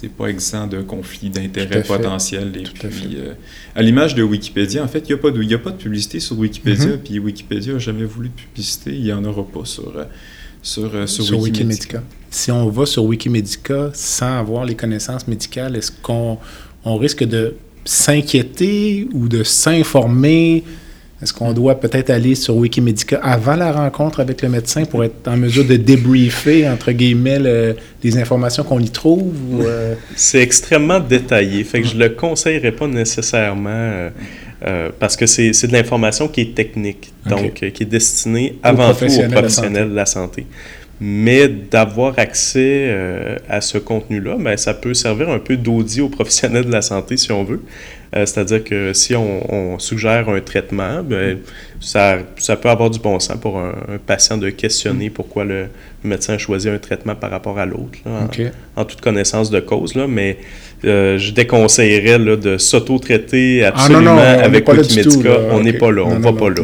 [0.00, 2.52] c'est pas exempt de conflits d'intérêts potentiels.
[2.56, 3.18] Et puis,
[3.74, 6.20] à l'image de Wikipédia, en fait, il n'y a, pas de, a pas de publicité
[6.20, 6.98] sur Wikipédia, mhm.
[6.98, 9.92] puis Wikipédia n'a jamais voulu de publicité, il n'y en aura pas sur,
[10.62, 12.02] sur, sur, Wikimedica.
[12.30, 16.38] Si on va sur Wikimedica sans avoir les connaissances médicales, est-ce qu'on
[16.84, 20.64] on risque de s'inquiéter ou de s'informer?
[21.22, 25.28] Est-ce qu'on doit peut-être aller sur Wikimedica avant la rencontre avec le médecin pour être
[25.28, 27.38] en mesure de débriefer, entre guillemets,
[28.02, 29.34] les informations qu'on y trouve?
[29.60, 29.94] Euh?
[30.16, 34.10] C'est extrêmement détaillé, fait que je ne le conseillerais pas nécessairement euh,
[34.66, 39.04] euh, parce que c'est de l'information qui est technique, donc qui est destinée avant tout
[39.04, 40.46] aux professionnels de la santé.
[41.00, 46.10] Mais d'avoir accès euh, à ce contenu-là, ben, ça peut servir un peu d'audit aux
[46.10, 47.62] professionnels de la santé si on veut.
[48.14, 51.38] Euh, c'est-à-dire que si on, suggère un traitement, ben,
[51.80, 53.72] ça, ça, peut avoir du bon sens pour un,
[54.04, 55.12] patient de questionner mm.
[55.12, 55.66] pourquoi le,
[56.04, 57.98] médecin a choisi un traitement par rapport à l'autre,
[58.76, 59.94] en, toute connaissance de cause.
[59.94, 60.38] Là, mais
[60.84, 65.40] euh, je déconseillerais là, de s'auto-traiter ah, absolument avec Wikimedica.
[65.50, 66.62] on n'est pas là, on ne va pas là.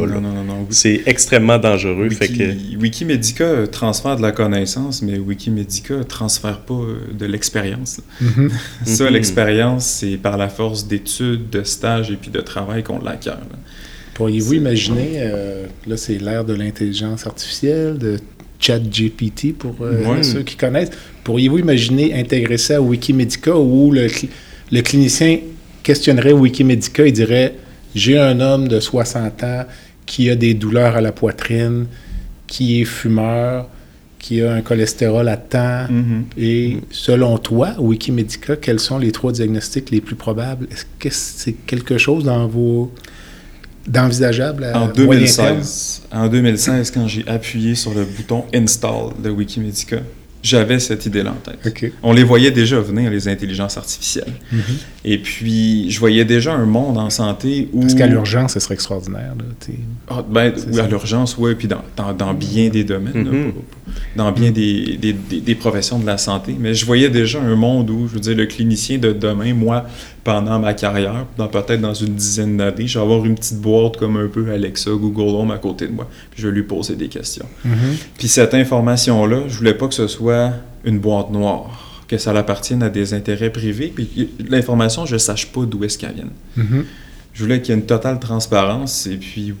[0.69, 2.07] C'est extrêmement dangereux.
[2.09, 2.77] Wiki, que...
[2.77, 8.01] Wikimedica transfère de la connaissance, mais Wikimedica ne transfère pas euh, de l'expérience.
[8.21, 8.51] Mhm.
[8.85, 9.13] Ça, mhm.
[9.13, 13.39] l'expérience, c'est par la force d'études, de stages et puis de travail qu'on l'acquiert.
[14.13, 18.17] Pourriez-vous imaginer, euh, là c'est l'ère de l'intelligence artificielle, de
[18.59, 20.89] ChatGPT pour euh, ceux qui connaissent.
[21.23, 24.07] Pourriez-vous imaginer intégrer ça à Wikimedica où le,
[24.71, 25.39] le clinicien
[25.83, 27.53] questionnerait Wikimedica et dirait
[27.93, 29.65] J'ai un homme de 60 ans
[30.07, 31.85] qui a des douleurs à la poitrine,
[32.47, 33.69] qui est fumeur,
[34.17, 35.85] qui a un cholestérol à temps.
[35.85, 36.23] Mm-hmm.
[36.39, 40.67] Et selon toi, Wikimedica, quels sont les trois diagnostics les plus probables?
[40.71, 42.91] Est-ce que c'est quelque chose dans vos
[43.87, 49.99] d'envisageable à en 2016, En 2016, quand j'ai appuyé sur le bouton Install de Wikimedica,
[50.43, 51.93] j'avais cette idée-là en tête.
[52.03, 54.33] On les voyait déjà venir, les intelligences artificielles.
[54.51, 54.61] Mhm.
[55.05, 57.81] Et puis, je voyais déjà un monde en santé où...
[57.81, 59.33] Parce qu'à l'urgence, ce serait extraordinaire.
[60.09, 61.83] Ah, ben, oui, à l'urgence, oui, puis dans,
[62.13, 63.53] dans, bien des domaines, mhm.
[64.15, 66.55] dans bien des, des, des, professions de la santé.
[66.59, 69.85] Mais je voyais déjà un monde où, je veux dire, le clinicien de demain, moi,
[70.27, 73.95] pendant ma carrière, dans, peut-être dans une dizaine d'années, je vais avoir une petite boîte
[73.95, 76.97] comme un peu Alexa, Google Home à côté de moi, puis je vais lui poser
[76.97, 77.45] des questions.
[77.65, 77.95] Mm-hmm.
[78.17, 80.51] Puis cette information-là, je voulais pas que ce soit
[80.83, 85.45] une boîte noire, que ça appartienne à des intérêts privés, puis l'information, je ne sache
[85.45, 86.25] pas d'où est-ce qu'elle vient.
[86.57, 86.83] Mm-hmm.
[87.33, 89.53] Je voulais qu'il y ait une totale transparence, et puis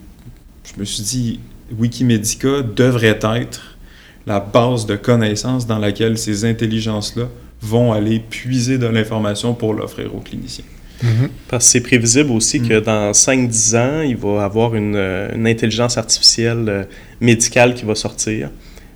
[0.65, 1.39] je me suis dit,
[1.79, 3.77] Wikimedica devrait être
[4.25, 7.29] la base de connaissances dans laquelle ces intelligences-là
[7.61, 10.65] vont aller puiser de l'information pour l'offrir aux cliniciens.
[11.03, 11.29] Mhm.
[11.47, 12.81] Parce que c'est prévisible aussi que mhm.
[12.81, 16.83] dans 5-10 ans, il va y avoir une, euh, une, intelligence artificielle euh,
[17.21, 18.49] médicale qui va sortir.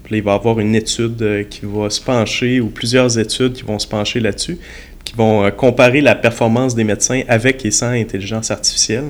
[0.03, 3.19] Puis là, il va y avoir une étude euh, qui va se pencher, ou plusieurs
[3.19, 4.57] études qui vont se pencher là-dessus,
[5.03, 9.05] qui vont comparer la performance des médecins avec et sans intelligence artificielle.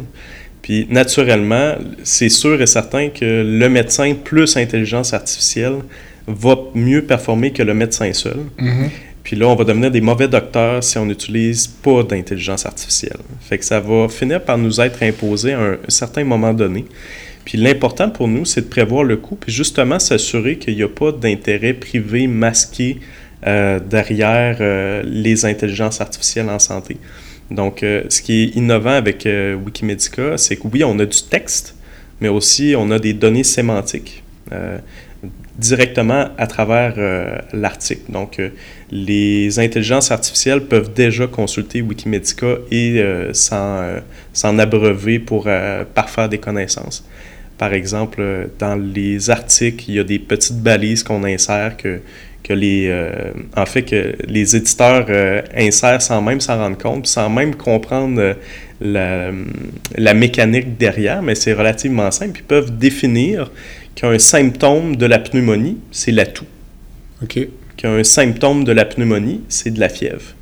[0.61, 5.79] Puis naturellement, c'est sûr et certain que le médecin plus intelligence artificielle
[6.27, 8.37] va mieux performer que le médecin seul.
[8.57, 8.89] Mhm.
[9.23, 13.19] Puis là, on va devenir des mauvais docteurs si on n'utilise pas d'intelligence artificielle.
[13.39, 16.85] Fait que ça va finir par nous être imposé à un, certain moment donné.
[17.45, 20.87] Puis l'important pour nous, c'est de prévoir le coût, puis justement s'assurer qu'il n'y a
[20.87, 22.99] pas d'intérêt privé masqué
[23.45, 26.97] euh, derrière euh, les intelligences artificielles en santé.
[27.49, 29.27] Donc, euh, ce qui est innovant avec
[29.65, 31.75] Wikimedica, c'est que oui, on a du texte,
[32.21, 34.23] mais aussi on a des données sémantiques
[35.57, 38.11] directement à travers euh, l'article.
[38.11, 38.49] Donc, euh,
[38.91, 45.47] les intelligences artificielles peuvent déjà consulter Wikimedica et euh, s'en abreuver pour
[45.93, 47.05] parfaire des connaissances.
[47.57, 52.01] Par exemple, dans les articles, il y a des petites balises qu'on insère que,
[52.43, 52.91] que les,
[53.55, 55.05] en fait, que les éditeurs
[55.55, 58.35] insèrent sans même s'en rendre compte, sans même comprendre
[58.81, 59.29] la,
[59.95, 62.39] la, mécanique derrière, mais c'est relativement simple.
[62.39, 63.51] Ils peuvent définir
[63.95, 66.45] qu'un symptôme de la pneumonie, c'est l'atout.
[67.23, 67.47] OK.
[67.77, 70.35] Qu'un symptôme de la pneumonie, c'est de la fièvre.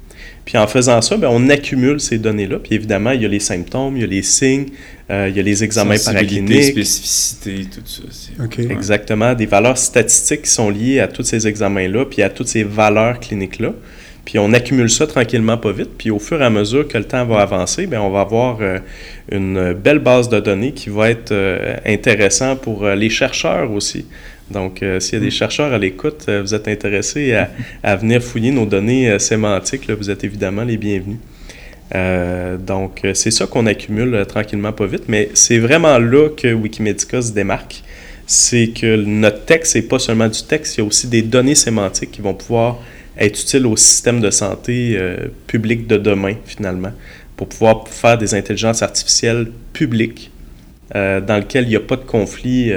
[0.49, 2.57] Puis en faisant ça, ben, on accumule ces données-là.
[2.57, 4.65] Puis évidemment, il y a les symptômes, il y a les signes,
[5.11, 6.71] euh, il y a les examens paracliniques.
[6.71, 8.43] spécificité, tout ça.
[8.71, 12.63] Exactement, des valeurs statistiques qui sont liées à tous ces examens-là, puis à toutes ces
[12.63, 13.73] valeurs cliniques-là.
[14.30, 15.89] Puis on accumule ça tranquillement, pas vite.
[15.97, 18.57] Puis au fur et à mesure que le temps va avancer, bien, on va avoir
[18.61, 18.77] euh,
[19.32, 24.05] une belle base de données qui va être euh, intéressante pour les chercheurs aussi.
[24.51, 25.32] Donc, euh, s'il y a des mm.
[25.32, 27.38] chercheurs à l'écoute, euh, vous êtes intéressés
[27.84, 31.17] à, venir fouiller nos données euh, sémantiques, vous êtes évidemment les bienvenus.
[32.59, 37.32] donc, c'est ça qu'on accumule tranquillement, pas vite, mais c'est vraiment là que Wikimedica se
[37.32, 37.84] démarque.
[38.27, 41.55] C'est que notre texte, n'est pas seulement du texte, il y a aussi des données
[41.55, 42.80] sémantiques qui vont pouvoir
[43.20, 44.97] être utiles au système de santé
[45.45, 46.93] public de demain, finalement,
[47.36, 50.32] pour pouvoir faire des intelligences artificielles publiques
[50.93, 52.72] dans lesquelles il n'y a pas de conflit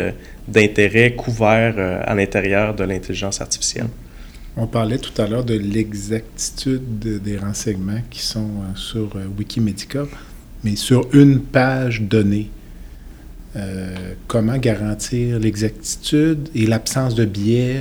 [0.48, 3.88] d'intérêts couverts euh, à l'intérieur de l'intelligence artificielle.
[4.56, 10.04] On parlait tout à l'heure de l'exactitude des renseignements qui sont euh, sur euh, Wikimedica,
[10.64, 12.50] mais sur une page donnée.
[14.28, 17.76] comment garantir l'exactitude et l'absence de biais?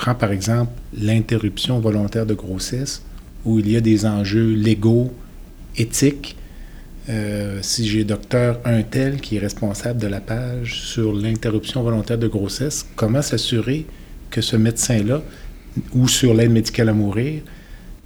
[0.00, 3.02] Prends par exemple l'interruption volontaire de grossesse,
[3.44, 5.12] où il y a des enjeux légaux,
[5.76, 6.36] éthiques,
[7.10, 12.16] euh, si j'ai docteur un tel qui est responsable de la page sur l'interruption volontaire
[12.16, 13.84] de grossesse, comment s'assurer
[14.30, 15.22] que ce médecin-là,
[15.92, 17.42] ou sur l'aide médicale à mourir,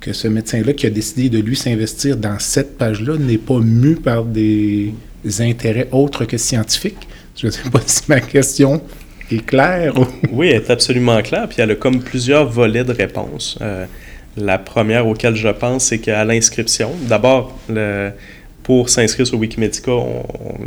[0.01, 3.95] que ce médecin-là qui a décidé de lui s'investir dans cette page-là n'est pas mu
[3.95, 4.92] par des
[5.38, 7.07] intérêts autres que scientifiques?
[7.36, 8.82] Je ne sais pas si ma question
[9.31, 9.95] est claire.
[10.33, 13.59] oui, elle est absolument claire, puis elle a comme plusieurs volets de réponse.
[13.62, 13.87] Euh,
[14.37, 17.57] la première auquel je pense, c'est qu'à l'inscription, d'abord,
[18.64, 19.93] pour s'inscrire sur Wikimedica,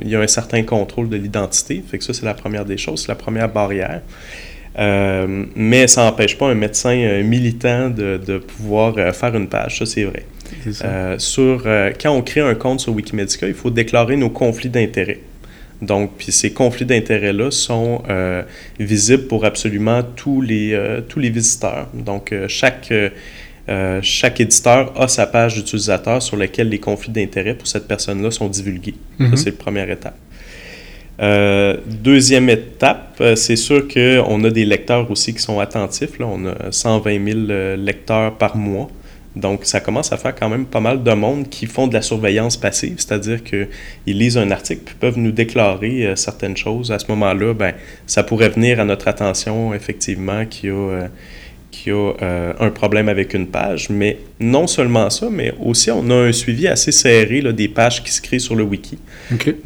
[0.01, 1.83] il y a un certain contrôle de l'identité.
[1.85, 4.01] Fait que ça, c'est la première des choses, c'est la première barrière.
[4.79, 9.79] Euh, mais ça n'empêche pas un médecin militant de, de pouvoir euh, faire une page,
[9.79, 10.23] ça c'est vrai.
[11.17, 11.63] Sur,
[12.01, 15.19] quand on crée un compte sur Wikimedica, il faut déclarer nos conflits d'intérêts.
[15.81, 18.01] Donc, puis ces conflits d'intérêts-là sont
[18.79, 20.75] visibles pour absolument tous les,
[21.07, 21.87] tous les visiteurs.
[21.93, 22.91] Donc, chaque
[23.69, 28.31] euh, chaque éditeur a sa page d'utilisateur sur laquelle les conflits d'intérêts pour cette personne-là
[28.31, 28.95] sont divulgués.
[29.17, 29.35] Ça, mhm.
[29.35, 30.17] c'est la première étape.
[31.19, 36.17] Euh, deuxième étape, euh, c'est sûr qu'on a des lecteurs aussi qui sont attentifs.
[36.19, 36.27] Là.
[36.27, 38.89] On a 120 000 lecteurs par mois.
[39.39, 42.01] Donc, ça commence à faire quand même pas mal de monde qui font de la
[42.01, 43.67] surveillance passive, c'est-à-dire qu'ils
[44.05, 46.91] lisent un article puis peuvent nous déclarer certaines choses.
[46.91, 47.73] À ce moment-là, ben,
[48.05, 51.07] ça pourrait venir à notre attention, effectivement, qu'il y a
[51.89, 53.89] a euh, un problème avec une page.
[53.89, 58.03] Mais non seulement ça, mais aussi on a un suivi assez serré là, des pages
[58.03, 58.97] qui se créent sur le wiki.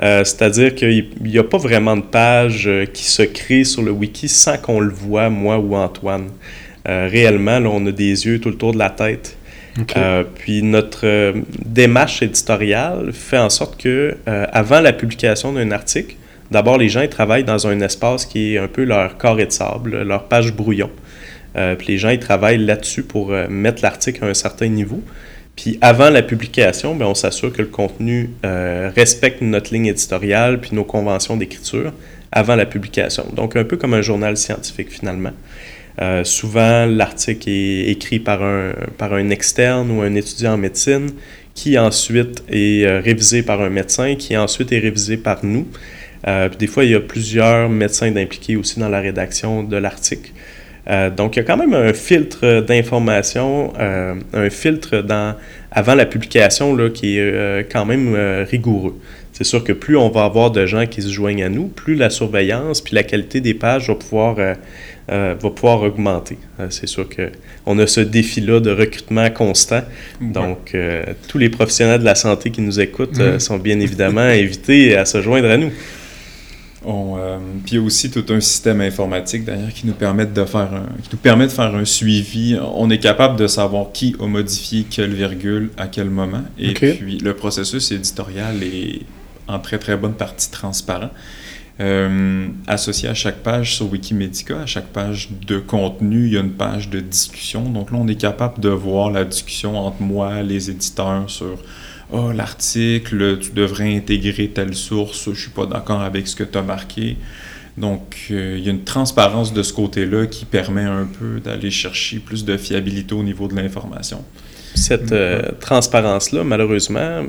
[0.02, 3.92] Euh, c'est-à-dire qu'il n'y a pas vraiment de pages euh, qui se créent sur le
[3.92, 6.30] wiki sans qu'on le voit, moi ou Antoine.
[6.86, 9.38] réellement, là, on a des yeux tout le tour de la tête.
[10.36, 11.34] Puis notre
[11.66, 16.16] démarche éditoriale fait en sorte que avant la publication d'un article,
[16.52, 19.52] d'abord les gens ils travaillent dans un espace qui est un peu leur carré de
[19.52, 20.90] sable, leur page brouillon.
[21.56, 25.02] Euh, puis les gens, ils travaillent là-dessus pour euh, mettre l'article à un certain niveau.
[25.56, 30.62] Puis avant la publication, bien, on s'assure que le contenu euh, respecte notre ligne éditoriale
[30.62, 31.92] puis nos conventions d'écriture
[32.32, 33.26] avant la publication.
[33.34, 35.34] Donc un peu comme un journal scientifique finalement.
[36.24, 41.10] Souvent, l'article est écrit par un, externe ou un étudiant en médecine
[41.54, 45.68] qui ensuite est révisé par un médecin, qui ensuite est révisé par nous.
[46.24, 50.32] puis des fois, il y a plusieurs médecins impliqués aussi dans la rédaction de l'article.
[50.90, 55.36] Euh, donc, il y a quand même un filtre d'information, euh, un filtre dans,
[55.72, 58.16] avant la publication là, qui est euh, quand même
[58.50, 59.00] rigoureux.
[59.34, 61.96] C'est sûr que plus on va avoir de gens qui se joignent à nous, plus
[61.96, 64.38] la surveillance puis la qualité des pages va pouvoir,
[65.12, 66.38] va pouvoir augmenter.
[66.70, 69.82] c'est sûr qu'on a ce défi-là de recrutement constant.
[70.22, 70.76] Donc,
[71.28, 73.40] tous les professionnels de la santé qui nous écoutent mm-hmm.
[73.40, 75.72] sont bien évidemment invités à se joindre à nous.
[76.84, 80.26] On, euh, puis il y a aussi tout un système informatique d'ailleurs qui nous permet
[80.26, 82.58] de faire un, qui nous permet de faire un suivi.
[82.74, 86.44] On est capable de savoir qui a modifié quelle virgule à quel moment.
[86.58, 89.02] Et puis le processus éditorial est
[89.48, 91.12] en très très bonne partie transparent.
[91.82, 96.42] Euh, associé à chaque page sur Wikimedica, à chaque page de contenu, il y a
[96.42, 97.64] une page de discussion.
[97.64, 101.58] Donc là, on est capable de voir la discussion entre moi, les éditeurs sur
[102.12, 106.56] oh, l'article, tu devrais intégrer telle source, je suis pas d'accord avec ce que tu
[106.56, 107.18] as marqué.
[107.78, 111.72] Donc, euh, il y a une transparence de ce côté-là qui permet un peu d'aller
[111.72, 114.24] chercher plus de fiabilité au niveau de l'information.
[114.76, 117.24] Cette euh, transparence-là, malheureusement,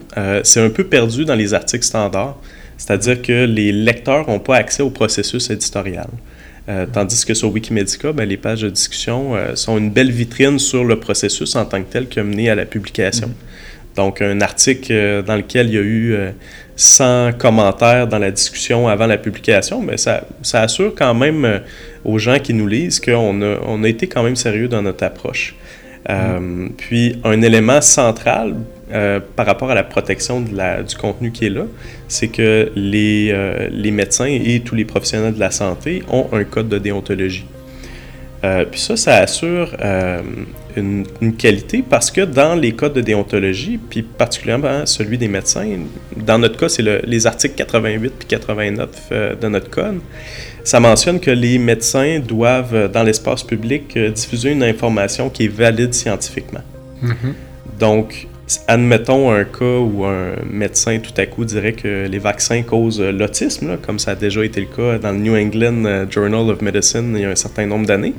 [0.44, 2.36] c'est un peu perdu dans les articles standards.
[2.82, 6.08] C'est-à-dire que les lecteurs n'ont pas accès au processus éditorial.
[6.68, 10.58] Euh, tandis que sur Wikimedia, ben, les pages de discussion euh, sont une belle vitrine
[10.58, 13.28] sur le processus en tant que tel qui a mené à la publication.
[13.28, 13.96] Mm-hmm.
[13.96, 16.16] Donc, un article euh, dans lequel il y a eu
[16.74, 21.60] 100 commentaires dans la discussion avant la publication, mais ben, ça, ça assure quand même
[22.04, 25.04] aux gens qui nous lisent qu'on a, on a été quand même sérieux dans notre
[25.04, 25.54] approche.
[26.08, 26.70] Mm-hmm.
[26.78, 28.56] Puis, un élément central
[28.92, 31.64] euh, par rapport à la protection de la, du contenu qui est là,
[32.08, 36.44] c'est que les, euh, les, médecins et tous les professionnels de la santé ont un
[36.44, 37.46] code de déontologie.
[38.44, 39.74] Euh, puis ça, ça assure
[40.76, 45.66] une, une, qualité parce que dans les codes de déontologie, puis particulièrement celui des médecins,
[46.16, 48.88] dans notre cas, c'est les articles 88 puis 89
[49.40, 50.00] de notre code,
[50.64, 55.94] ça mentionne que les médecins doivent, dans l'espace public, diffuser une information qui est valide
[55.94, 56.62] scientifiquement.
[57.02, 57.78] Mm-hmm.
[57.78, 58.26] Donc,
[58.66, 63.78] admettons un cas où un médecin tout à coup dirait que les vaccins causent l'autisme,
[63.84, 67.14] comme ça a déjà été le cas dans le New England euh, Journal of Medicine
[67.16, 68.14] il y a un certain nombre d'années.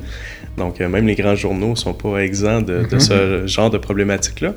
[0.56, 3.12] Donc, euh, même les grands journaux ne sont pas exempts de, ce
[3.42, 3.46] mm-hmm.
[3.46, 4.54] genre de problématique-là.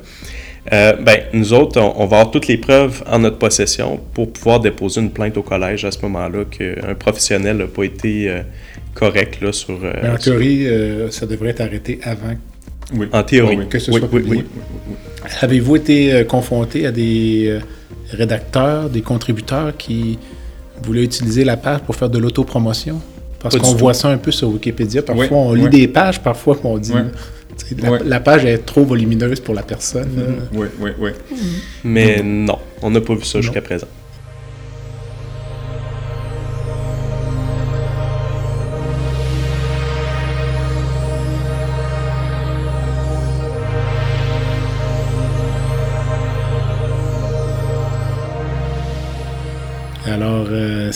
[0.72, 4.60] Euh, ben, nous autres, on, va avoir toutes les preuves en notre possession pour pouvoir
[4.60, 8.30] déposer une plainte au collège à ce moment-là qu'un professionnel n'a pas été
[8.94, 9.76] correct là, sur.
[9.76, 10.66] en théorie,
[11.10, 12.34] ça devrait être arrêté avant.
[12.94, 13.06] Oui.
[13.12, 13.68] En théorie.
[13.68, 14.44] que ce soit publié.
[15.40, 17.60] Avez-vous été euh, confronté à des euh,
[18.12, 20.18] rédacteurs, des contributeurs qui
[20.82, 23.00] voulaient utiliser la page pour faire de l'autopromotion?
[23.40, 25.02] Parce qu'on voit ça un peu sur Wikipédia.
[25.02, 26.92] Parfois, on lit des pages, parfois, on dit
[28.04, 30.08] la, page est trop volumineuse pour la personne.
[30.52, 31.10] Oui, oui, oui.
[31.84, 33.86] Mais non, on n'a pas vu ça jusqu'à présent.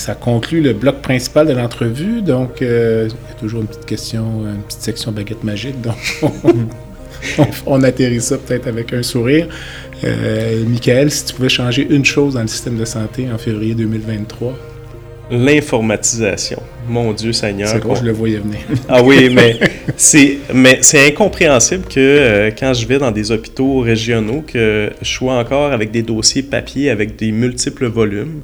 [0.03, 2.22] Ça conclut le bloc principal de l'entrevue.
[2.22, 5.80] Donc, euh, il y a toujours une petite question, une petite section baguette magique.
[5.80, 5.96] Donc,
[7.66, 9.46] on, atterrit ça peut-être avec un sourire.
[10.05, 13.74] Euh, Michael, si tu pouvais changer une chose dans le système de santé en février
[13.74, 14.55] 2023,
[15.30, 16.61] L'informatisation.
[16.88, 17.68] Mon Dieu Seigneur.
[17.68, 18.59] C'est quoi, je le voyais venir.
[18.88, 19.59] ah oui, mais
[19.96, 25.34] c'est, mais c'est incompréhensible que quand je vais dans des hôpitaux régionaux, que je sois
[25.38, 28.42] encore avec des dossiers papier avec des multiples volumes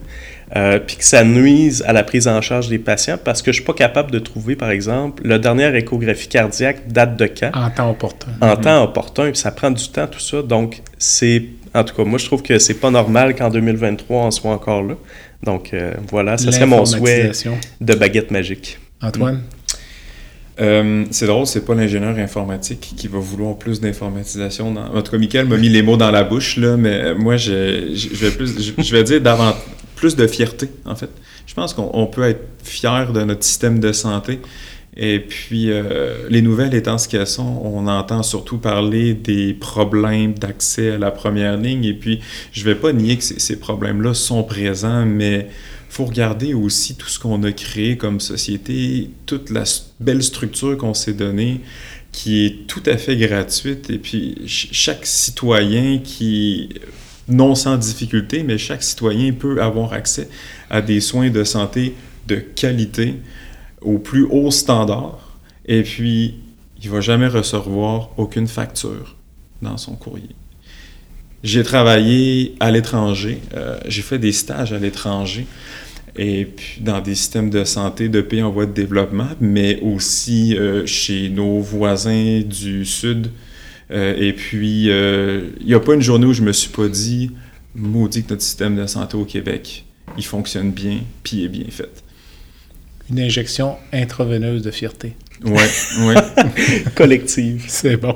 [0.56, 3.56] euh, puis que ça nuise à la prise en charge des patients parce que je
[3.56, 7.50] suis pas capable de trouver, par exemple, le dernière échographie cardiaque date de quand?
[7.54, 8.28] En temps opportun.
[8.40, 10.42] En temps opportun, puis ça prend du temps, tout ça.
[10.42, 11.44] Donc, c'est.
[11.74, 14.82] En tout cas, moi, je trouve que c'est pas normal qu'en 2023, on soit encore
[14.82, 14.94] là.
[15.42, 17.30] Donc, euh, voilà, ce serait mon souhait
[17.80, 18.78] de baguette magique.
[19.02, 19.42] Antoine?
[20.60, 24.74] Euh, c'est drôle, c'est pas l'ingénieur informatique qui va vouloir plus d'informatisation.
[24.74, 27.92] En tout cas, Michael m'a mis les mots dans la bouche, là, mais moi, je,
[27.94, 29.60] je vais, plus, je vais dire davantage
[29.98, 31.10] plus de fierté, en fait.
[31.46, 34.40] Je pense qu'on peut être fier de notre système de santé.
[34.96, 40.34] Et puis, euh, les nouvelles étant ce qu'elles sont, on entend surtout parler des problèmes
[40.34, 41.84] d'accès à la première ligne.
[41.84, 42.20] Et puis,
[42.52, 46.96] je ne vais pas nier que ces problèmes-là sont présents, mais il faut regarder aussi
[46.96, 49.62] tout ce qu'on a créé comme société, toute la
[50.00, 51.60] belle structure qu'on s'est donnée,
[52.10, 53.90] qui est tout à fait gratuite.
[53.90, 56.70] Et puis, chaque citoyen qui
[57.28, 60.28] non sans difficulté, mais chaque citoyen peut avoir accès
[60.70, 61.94] à des soins de santé
[62.26, 63.14] de qualité
[63.80, 65.38] au plus haut standard.
[65.66, 66.36] Et puis,
[66.82, 69.16] il ne va jamais recevoir aucune facture
[69.62, 70.34] dans son courrier.
[71.44, 75.46] J'ai travaillé à l'étranger, euh, j'ai fait des stages à l'étranger,
[76.16, 80.56] et puis dans des systèmes de santé de pays en voie de développement, mais aussi
[80.56, 83.30] euh, chez nos voisins du Sud,
[83.90, 86.88] euh, et puis, il euh, n'y a pas une journée où je me suis pas
[86.88, 87.30] dit,
[87.74, 89.84] maudit que notre système de santé au Québec,
[90.16, 92.02] il fonctionne bien, puis il est bien fait.
[93.10, 95.16] Une injection intraveineuse de fierté.
[95.44, 95.62] Oui,
[96.00, 96.14] oui.
[96.94, 97.64] Collective.
[97.68, 98.14] C'est bon.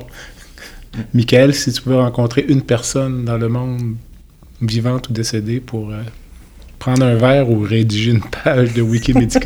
[1.13, 3.95] Michael, si tu pouvais rencontrer une personne dans le monde,
[4.61, 6.01] vivante ou décédée, pour euh,
[6.83, 9.39] prendre un verre ou rédiger une page de Wikimedia?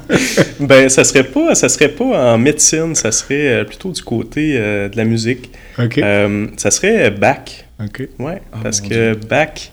[0.60, 4.54] ben, ça serait pas, ça serait pas en médecine, ça serait euh, plutôt du côté
[4.54, 5.50] euh, de la musique.
[5.78, 7.66] Euh, ça serait Bach.
[7.84, 8.08] OK.
[8.18, 9.70] Ouais, ah, parce que Bach,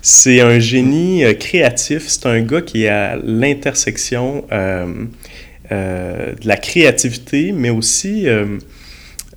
[0.00, 2.04] c'est un génie créatif.
[2.06, 8.28] C'est un gars qui est à l'intersection de la créativité, mais aussi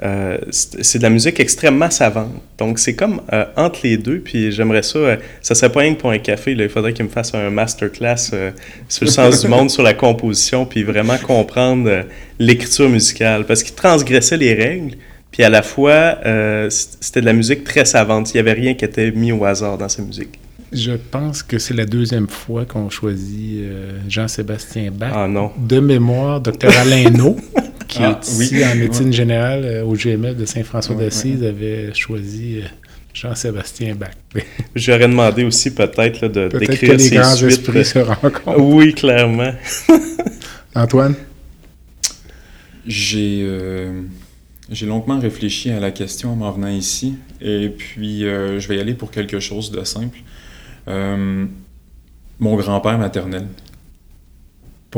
[0.04, 2.42] euh, c'est de la musique extrêmement savante.
[2.60, 4.20] Donc, c'est comme euh, entre les deux.
[4.20, 5.00] Puis, j'aimerais ça.
[5.00, 6.54] Euh, ça serait pas rien que pour un café.
[6.54, 8.32] Là, il faudrait qu'il me fasse un masterclass
[8.88, 12.04] sur le sens du monde, sur la composition, puis vraiment comprendre
[12.38, 13.46] l'écriture musicale.
[13.46, 14.96] Parce qu'il transgressait les règles.
[15.32, 16.18] Puis, à la fois,
[16.70, 18.32] c'était de la musique très savante.
[18.32, 20.40] Il n'y avait rien qui était mis au hasard dans sa musique.
[20.72, 23.64] Je pense que c'est la deuxième fois qu'on choisit
[24.10, 25.12] Jean-Sébastien Bach.
[25.16, 25.52] Ah non.
[25.58, 26.70] De mémoire, Dr.
[26.78, 27.10] Alain
[27.88, 28.66] qui Ah, est ici oui.
[28.66, 32.68] en médecine générale euh, au GMF de Saint-François d'Assise, avait choisi euh,
[33.14, 34.12] Jean-Sébastien Bach.
[34.76, 37.50] J'aurais demandé aussi peut-être de Peut-être que d'écrire les ces grands suites.
[37.52, 38.58] esprits se rencontrent.
[38.60, 39.54] Oui, clairement.
[40.76, 41.16] Antoine?
[42.86, 44.02] J'ai euh,
[44.70, 48.78] j'ai longuement réfléchi à la question en m'en venant ici, et puis euh, je vais
[48.78, 50.20] y aller pour quelque chose de simple.
[50.88, 51.46] Euh,
[52.40, 53.48] mon grand-père maternel,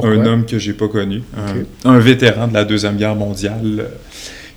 [0.01, 0.21] Pourquoi?
[0.21, 1.21] un homme que j'ai pas connu,
[1.85, 3.87] un- vétéran de la Deuxième Guerre mondiale, euh,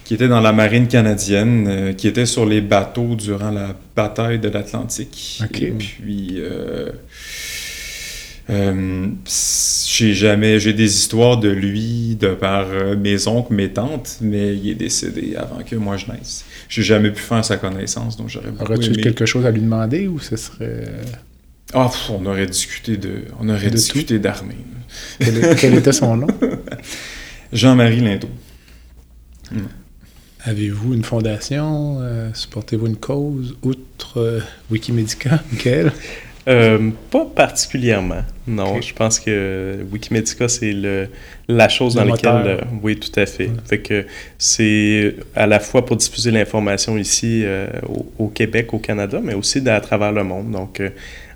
[0.05, 4.38] qui était dans la marine canadienne, euh, qui était sur les bateaux durant la bataille
[4.38, 5.40] de l'Atlantique.
[5.61, 6.34] Et puis...
[6.38, 6.90] euh,
[8.51, 9.07] euh,
[9.86, 12.66] j'ai jamais j'ai des histoires de lui de par
[12.99, 17.12] mes oncles mes tantes mais il est décédé avant que moi je naisse j'ai jamais
[17.12, 20.18] pu faire sa connaissance donc j'aurais beaucoup Aurais-tu aimé quelque chose à lui demander ou
[20.18, 20.86] ce serait...
[21.74, 24.56] ah on aurait discuté de on aurait De discuté d'armée
[25.58, 26.26] quel, était son nom?
[27.52, 28.28] Jean-Marie Linteau
[30.44, 31.98] Avez-vous une fondation?
[32.00, 33.56] Euh, supportez-vous une cause?
[33.62, 35.92] Outre euh, Wikimedica, Michael?
[36.48, 38.22] Euh, pas particulièrement.
[38.48, 41.06] Non, je pense que Wikimedia, c'est le,
[41.46, 42.38] la chose Le dans moteur.
[42.38, 42.52] laquelle.
[42.58, 43.46] euh, oui, tout à fait.
[43.46, 43.52] Ouais.
[43.64, 44.04] Fait que
[44.38, 49.34] c'est à la fois pour diffuser l'information ici euh, au, au Québec, au Canada, mais
[49.34, 50.50] aussi à travers le monde.
[50.50, 50.90] Donc, euh,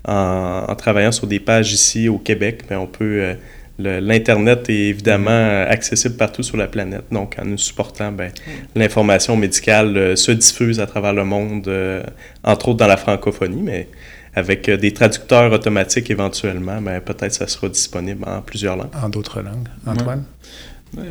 [0.06, 3.20] en, en travaillant sur des pages ici au Québec, ben, on peut.
[3.22, 3.34] euh,
[3.78, 7.04] L'Internet est évidemment accessible partout sur la planète.
[7.12, 8.30] Donc, en nous supportant, ben,
[8.74, 12.02] l'information médicale euh, se diffuse à travers le monde, euh,
[12.42, 13.88] entre autres dans la francophonie, mais
[14.34, 18.96] avec euh, des traducteurs automatiques éventuellement, ben, peut-être ça sera disponible en plusieurs langues.
[19.02, 19.68] En d'autres langues.
[19.86, 20.20] Antoine?
[20.20, 20.24] Ouais,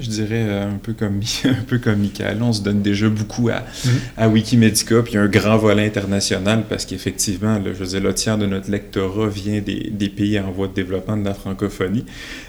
[0.02, 3.50] je dirais euh, un peu comme un peu comme Michael, on se donne déjà beaucoup
[3.50, 3.92] à, Mhm.
[4.18, 8.02] à Wikimedica, puis il y a un grand volet international parce qu'effectivement, je veux dire,
[8.02, 11.34] le tiers de notre lectorat vient des, des pays en voie de développement de la
[11.34, 12.06] francophonie.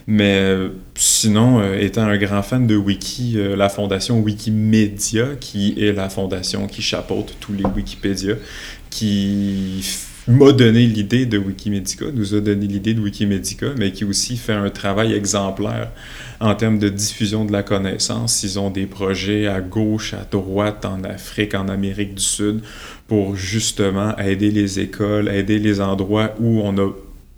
[0.07, 5.75] Mais euh, sinon, euh, étant un grand fan de Wiki, euh, la fondation Wikimedia, qui
[5.79, 8.35] est la fondation qui chapeaute tous les Wikipédia,
[8.91, 9.85] qui
[10.29, 14.53] m'a donné l'idée de Wikimedica, nous a donné l'idée de Wikimedica, mais qui aussi fait
[14.53, 15.91] un travail exemplaire
[16.41, 18.43] en termes de diffusion de la connaissance.
[18.43, 22.61] Ils ont des projets à gauche, à droite, en Afrique, en Amérique du Sud,
[23.07, 26.89] pour justement aider les écoles, aider les endroits où on n'a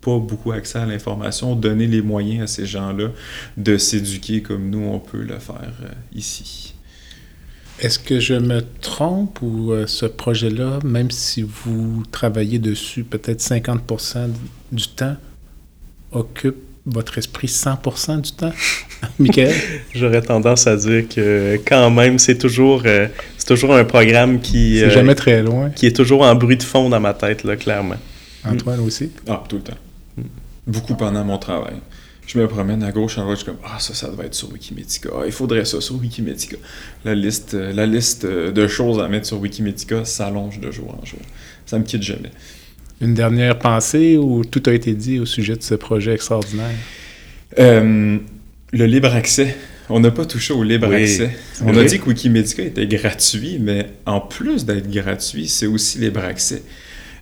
[0.01, 3.11] pas beaucoup accès à l'information, donner les moyens à ces gens-là
[3.57, 6.75] de s'éduquer comme nous, on peut le faire euh, ici.
[7.81, 13.41] Est-ce que je me trompe ou euh, ce projet-là, même si vous travaillez dessus peut-être
[13.41, 14.31] 50%
[14.73, 15.17] du temps,
[16.11, 16.57] occupe
[16.87, 18.53] votre esprit 100% du temps?
[19.21, 19.55] Michael?
[19.95, 23.07] J'aurais tendance à dire que quand même, c'est toujours, euh,
[23.37, 25.71] c'est toujours un programme qui, C'est euh, jamais très loin.
[25.71, 27.97] qui est toujours en bruit de fond dans ma tête, là, clairement.
[28.45, 29.11] Antoine aussi?
[29.29, 29.79] Ah, tout le temps.
[30.67, 31.77] Beaucoup pendant mon travail.
[32.29, 34.35] Je me promène à gauche, à droite, je suis comme Ah, ça, ça doit être
[34.35, 35.09] sur Wikimedica.
[35.15, 36.59] Ah, il faudrait ça sur Wikimedica.
[37.07, 40.95] La liste, euh, la liste euh, de choses à mettre sur Wikimedica s'allonge de jour
[41.01, 41.21] en jour.
[41.65, 42.31] Ça me quitte jamais.
[43.01, 46.75] Une dernière pensée ou tout a été dit au sujet de ce projet extraordinaire?
[47.59, 48.19] Euh,
[48.73, 49.57] le libre accès.
[49.89, 51.31] On n'a pas touché au libre Oui, accès.
[51.65, 56.21] On a dit que Wikimedica était gratuit, mais en plus d'être gratuit, c'est aussi libre
[56.21, 56.63] accès.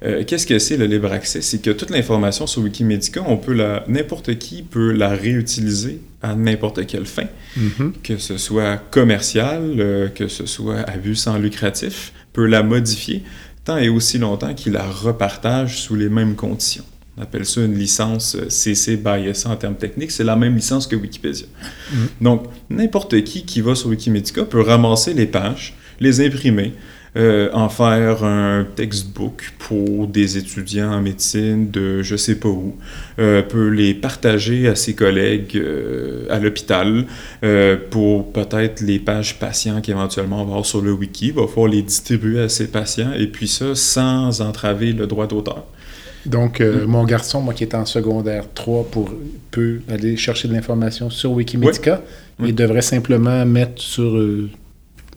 [0.05, 1.41] Euh, Qu'est-ce que c'est le libre accès?
[1.41, 6.35] C'est que toute l'information sur Wikimedica, on peut la, n'importe qui peut la réutiliser à
[6.35, 7.27] n'importe quelle fin,
[7.57, 7.93] Mhm.
[8.03, 13.23] que ce soit commercial, euh, que ce soit à but sans lucratif, peut la modifier
[13.65, 16.85] tant et aussi longtemps qu'il la repartage sous les mêmes conditions.
[17.19, 20.11] On appelle ça une licence euh, CC by SA en termes techniques.
[20.11, 21.47] C'est la même licence que Wikipédia.
[21.93, 21.99] Mhm.
[22.21, 26.75] Donc, n'importe qui qui va sur Wikimedica peut ramasser les pages, les imprimer,
[27.17, 32.77] euh, en faire un textbook pour des étudiants en médecine de je sais pas où,
[33.19, 37.05] euh, peut les partager à ses collègues euh, à l'hôpital
[37.91, 41.83] pour peut-être les pages patients qu'éventuellement on va avoir sur le wiki, va falloir les
[41.83, 45.65] distribuer à ses patients et puis ça sans entraver le droit d'auteur.
[46.27, 46.91] Donc, euh, Mm.
[46.91, 49.11] mon garçon, moi qui est en secondaire 3, pour,
[49.51, 52.03] peut aller chercher de l'information sur Wikimedica.
[52.39, 52.49] Oui.
[52.49, 54.51] Il devrait simplement mettre sur euh,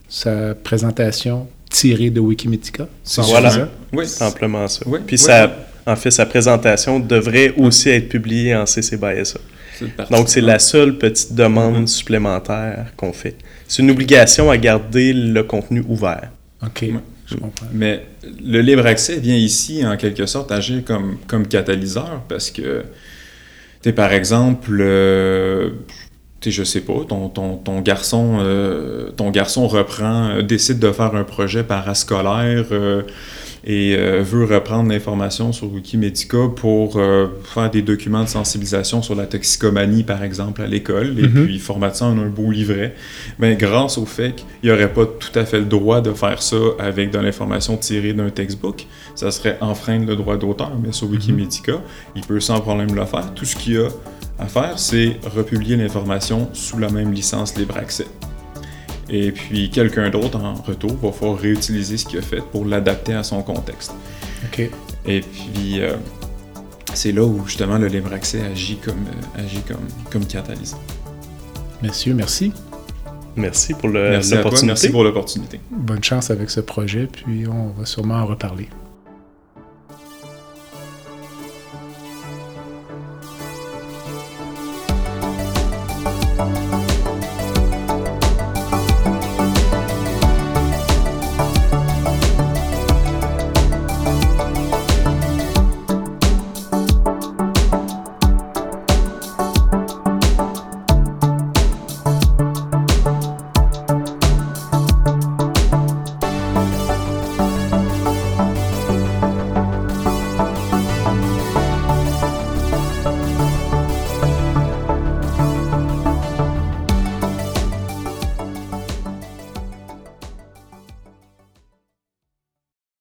[0.08, 2.88] sa présentation tirée de Wikimedica.
[3.04, 3.70] C'est Voilà.
[3.94, 4.82] Oui, Simplement ça.
[4.86, 5.56] Oui, Puis oui, ça,
[5.86, 9.40] en fait, sa présentation devrait aussi être publiée en CC by SA.
[10.12, 11.88] Donc, c'est la seule petite demande Mhm.
[11.88, 13.36] supplémentaire qu'on fait.
[13.68, 16.30] C'est une obligation à garder le contenu ouvert.
[16.62, 16.94] OK, Ouais.
[17.28, 17.68] je comprends.
[17.74, 18.04] Mais
[18.44, 22.84] le libre accès vient ici, en quelque sorte, agir comme, comme catalyseur parce que,
[23.82, 25.70] tu par exemple, euh,
[26.46, 31.14] je sais pas, ton, ton, ton garçon, euh, ton garçon reprend, euh, décide de faire
[31.16, 33.02] un projet parascolaire euh,
[33.66, 36.16] et euh, veut reprendre l'information sur Wikimedia
[36.56, 36.94] pour
[37.54, 41.46] faire des documents de sensibilisation sur la toxicomanie, par exemple, à l'école, et Mhm.
[41.46, 42.96] puis formater ça en un beau livret,
[43.38, 46.42] ben, grâce au fait qu'il n'y aurait pas tout à fait le droit de faire
[46.42, 51.10] ça avec de l'information tirée d'un textbook, ça serait enfreindre le droit d'auteur, mais sur
[51.10, 51.82] Wikimedia,
[52.16, 53.34] il peut sans problème le faire.
[53.36, 53.90] Tout ce qu'il y a
[54.40, 58.08] à faire, c'est republier l'information sous la même licence libre accès.
[59.10, 63.14] Et puis quelqu'un d'autre en retour va pouvoir réutiliser ce qu'il a fait pour l'adapter
[63.14, 63.94] à son contexte.
[64.46, 64.70] OK.
[65.06, 65.96] Et puis euh,
[66.94, 70.80] c'est là où justement le libre accès agit comme, euh, agit comme, comme catalyseur.
[71.82, 72.52] Messieurs, merci.
[73.36, 74.68] Merci pour le- merci l'opportunité.
[74.68, 75.60] merci pour l'opportunité.
[75.72, 78.68] Bonne chance avec ce projet, puis on va sûrement en reparler.